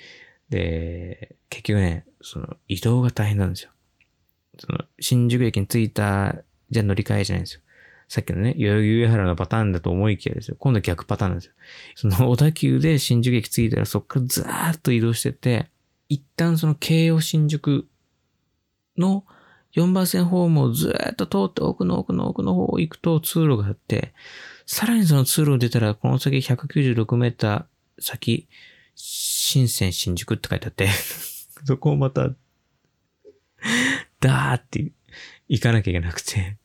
[0.49, 3.71] で、結局ね、その移動が大変なんですよ。
[4.59, 7.61] その、新宿駅に着いた、じゃ乗り換えじゃないんですよ。
[8.09, 10.55] さっきのね、代々木上原のパターンだと思いきやですよ。
[10.59, 11.53] 今度は逆パターンなんですよ。
[11.95, 15.69] その小田急で新宿駅着いたらそっからずーっと移動してて、
[16.13, 17.87] 一旦その京葉新宿
[18.99, 19.25] の
[19.75, 24.13] 4番線ホームをずっと通って奥の奥の奥の方行くと通路があって、
[24.67, 27.65] さらにその通路を出たらこの先196メーター
[27.99, 28.47] 先、
[28.93, 30.87] 新線新宿って書いてあって、
[31.65, 32.29] そこをまた、
[34.19, 34.91] ダーって
[35.47, 36.59] 行かなきゃいけなくて、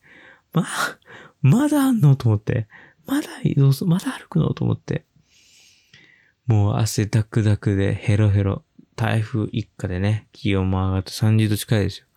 [0.53, 0.99] まあ、
[1.41, 2.67] まだあんのと思って、
[3.07, 5.05] まだ移動す、まだ歩くのと思って、
[6.45, 8.63] もう汗ダクダクでヘロヘロ、
[8.99, 12.07] 台風一過でね、気温も上がって30度近いですよ。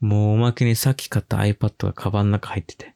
[0.00, 2.94] もうおまけにさっき買った iPad がカバンの中入ってて、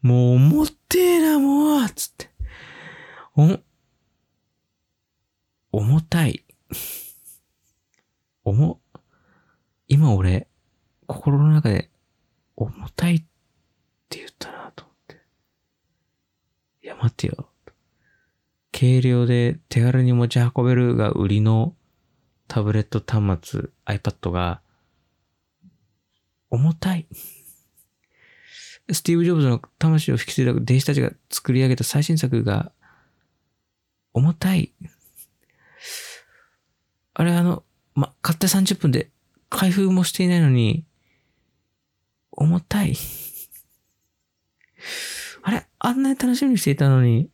[0.00, 2.30] もう重てえな、もうつって。
[3.36, 3.58] お、
[5.72, 6.42] 重たい。
[8.44, 8.80] 重、
[9.86, 10.48] 今俺、
[11.06, 11.90] 心の中で、
[12.56, 13.20] 重たいっ
[14.08, 15.20] て言ったなと思って。
[16.82, 17.50] いや、待ってよ。
[18.72, 21.76] 軽量で手軽に持ち運べるが売りの
[22.50, 24.60] タブレット端末 iPad が
[26.50, 27.06] 重たい。
[28.90, 32.72] スティーブ・ジョブズの魂を引き継いだ弟子たちが作り上げた最新作が
[34.12, 34.72] 重たい。
[37.14, 37.62] あれあの、
[37.94, 39.10] ま、買って30分で
[39.48, 40.84] 開封もしていないのに
[42.32, 42.96] 重たい。
[45.42, 47.30] あれあんなに楽しみにしていたのに、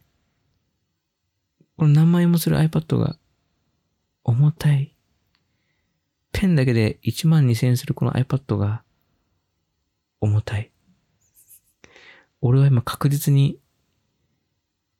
[1.78, 3.16] この何万円もする iPad が
[4.22, 4.95] 重たい。
[6.38, 8.82] ペンだけで1万2000円するこの iPad が
[10.20, 10.70] 重たい。
[12.42, 13.58] 俺は今確実に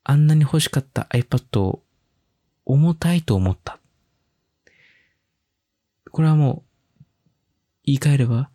[0.03, 1.83] あんなに欲しかった iPad を
[2.65, 3.79] 重たいと思った。
[6.11, 6.65] これはも
[7.01, 7.03] う
[7.85, 8.49] 言い換えれば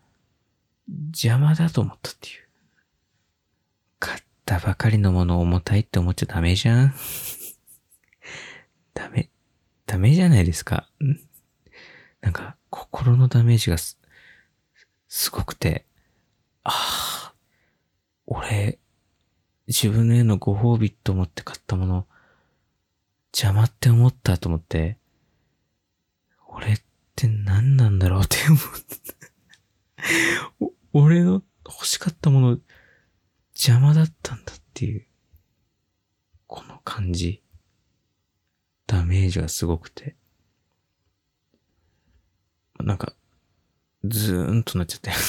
[0.90, 2.48] 邪魔だと思ったっていう。
[4.00, 6.96] 買ったばかりのものを重たいって思っちゃダメじゃん。
[8.96, 9.30] ダメ、
[9.86, 10.90] ダメじゃないですか。
[12.22, 14.00] なんか、心のダメージがす、
[15.08, 15.86] すごくて、
[16.64, 17.34] ああ、
[18.26, 18.80] 俺、
[19.68, 22.08] 自分へのご褒美と思って買ったもの、
[23.34, 24.98] 邪魔って思ったと思って、
[26.48, 26.82] 俺っ
[27.16, 28.60] て何なんだろうって思っ
[30.60, 32.60] て、 俺の欲しかったもの、
[33.54, 35.08] 邪魔だったんだっていう、
[36.48, 37.42] この感じ。
[38.88, 40.18] ダメージがすごくて。
[42.84, 43.14] なんか、
[44.04, 45.12] ズーンとなっちゃって。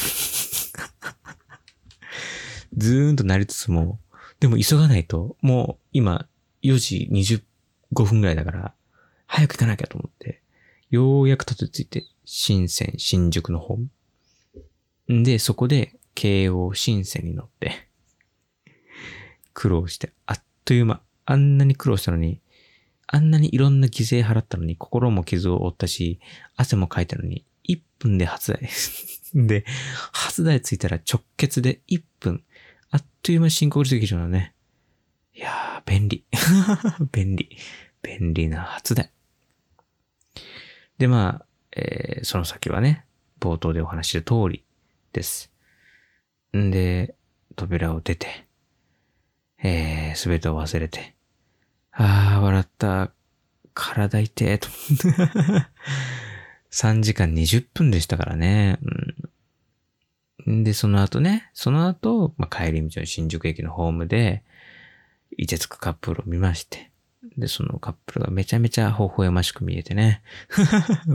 [2.76, 3.98] ズーンとなりつつも、
[4.40, 6.26] でも急がないと、もう今
[6.62, 7.08] 4時
[7.92, 8.74] 25分ぐらいだから、
[9.26, 10.42] 早く行かなきゃと思って、
[10.90, 13.78] ようやくたどり着いて、新線、新宿の方。
[15.10, 17.88] んで、そこで、京王新線に乗って、
[19.54, 22.40] 苦労して、あっという間、あんなに苦労したのに、
[23.14, 26.18] あんなにいろんな犠牲払ったのに、心も傷を負ったし、
[26.56, 28.70] 汗もかいたのに、1分で初台。
[29.46, 29.66] で、
[30.12, 32.42] 初台着いたら直結で1分。
[32.90, 34.54] あっという間に新国立劇場だね。
[35.34, 36.24] いやー、便利。
[37.12, 37.54] 便利。
[38.02, 39.10] 便利な初台。
[40.96, 41.46] で、まあ、
[41.76, 43.04] えーその先はね、
[43.40, 44.64] 冒頭でお話しした通り
[45.12, 45.52] です。
[46.56, 47.14] んで、
[47.56, 48.46] 扉を出て、
[49.62, 51.14] えー、すべてを忘れて、
[51.92, 53.12] あー、笑った。
[53.74, 54.68] 体痛え、と。
[56.70, 58.78] 3時間20分でしたからね。
[60.46, 64.42] うん、で、その後ね、その後、まあ、帰り道の新宿駅のホームで、
[65.36, 66.90] いてつくカップルを見まして。
[67.36, 70.22] で、そのカップルがめちゃめちゃ微笑ましく見えてね。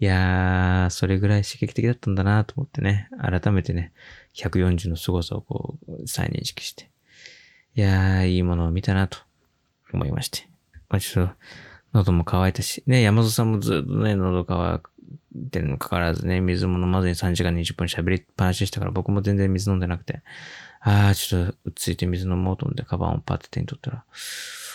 [0.00, 3.08] いやー、それぐらい刺激的だったんだなと思ってね。
[3.20, 3.92] 改めてね、
[4.34, 6.90] 140の凄さをこう、再認識して。
[7.76, 9.18] いやー、いいものを見たなと
[9.94, 10.48] 思いまして。
[10.88, 11.34] まあ、ちょっと、
[11.94, 14.82] 喉も渇いたし、ね、山里さんもずっとね、喉乾
[15.36, 20.22] いてるのかかわらずね、水も飲まずに3時間20分喋りっぱなしでしたから、僕も全然水飲んでなくて、
[20.80, 24.04] あー、ちょっと、落ち着いて水飲もうと思って、カバンをパッて手に取ったら、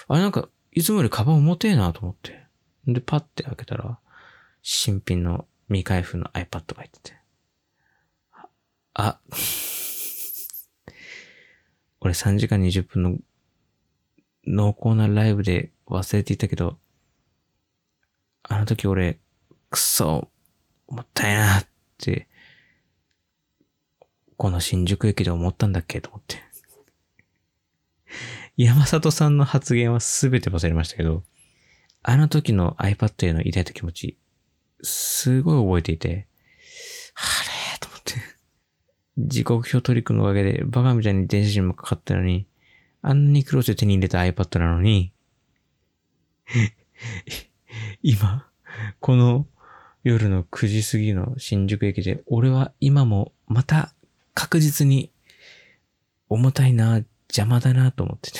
[0.07, 2.43] あれなんか、いつもよりカバン重てえなと思って。
[2.87, 3.99] で、パッて開けたら、
[4.61, 7.17] 新品の未開封の iPad が入ってて。
[8.31, 8.47] あ、
[8.93, 9.19] あ
[12.01, 13.17] 俺3時間20分の
[14.49, 16.77] 濃厚なライブで忘れていたけど、
[18.43, 19.19] あの時俺、
[19.69, 20.29] くそ、
[20.87, 21.67] もったいなっ
[21.99, 22.27] て、
[24.37, 26.37] この新宿駅で思ったんだっけと思って。
[28.57, 31.23] 山里さんの発言はすべて忘れましたけど、
[32.01, 34.17] あの時の iPad への抱いた気持ち、
[34.81, 36.27] すごい覚えていて、
[37.13, 37.21] あ
[37.73, 37.79] れ？
[37.79, 38.13] と思って。
[39.19, 42.47] 時刻表トリックのおかげでバカみたいに電子にもかかったのに、
[43.01, 45.11] あんなに苦労して手に入れた iPad なのに、
[48.03, 48.47] 今、
[48.99, 49.47] この
[50.03, 53.93] 夜の9時過ぎの新宿駅で、俺は今もまた
[54.33, 55.11] 確実に
[56.29, 58.39] 重たいな、邪魔だなと思ってて。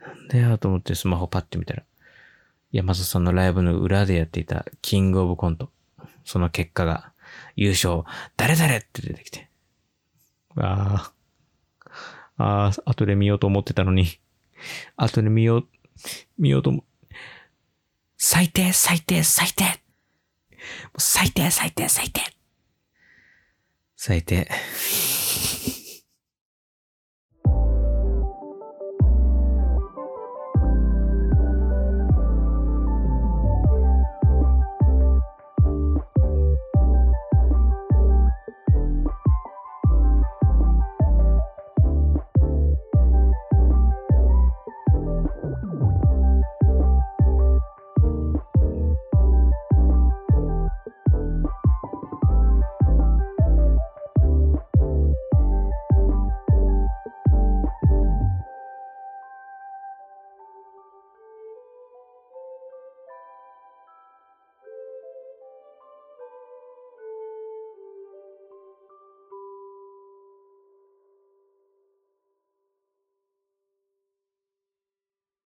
[0.00, 1.84] なんだよと思ってスマホパッて見たら、
[2.72, 5.70] 山里さんのライブの裏でやっていたキングオブコント。
[6.24, 7.12] その結果が、
[7.56, 8.02] 優勝、
[8.36, 9.48] 誰々って出てきて。
[10.56, 11.12] ああ、
[12.42, 14.06] ああ、後で見ようと思ってたのに、
[14.96, 15.68] 後で見よう、
[16.38, 16.84] 見ようと思、
[18.16, 19.64] 最低、最低、最低。
[20.98, 22.20] 最低、最低、最低。
[23.96, 24.48] 最低。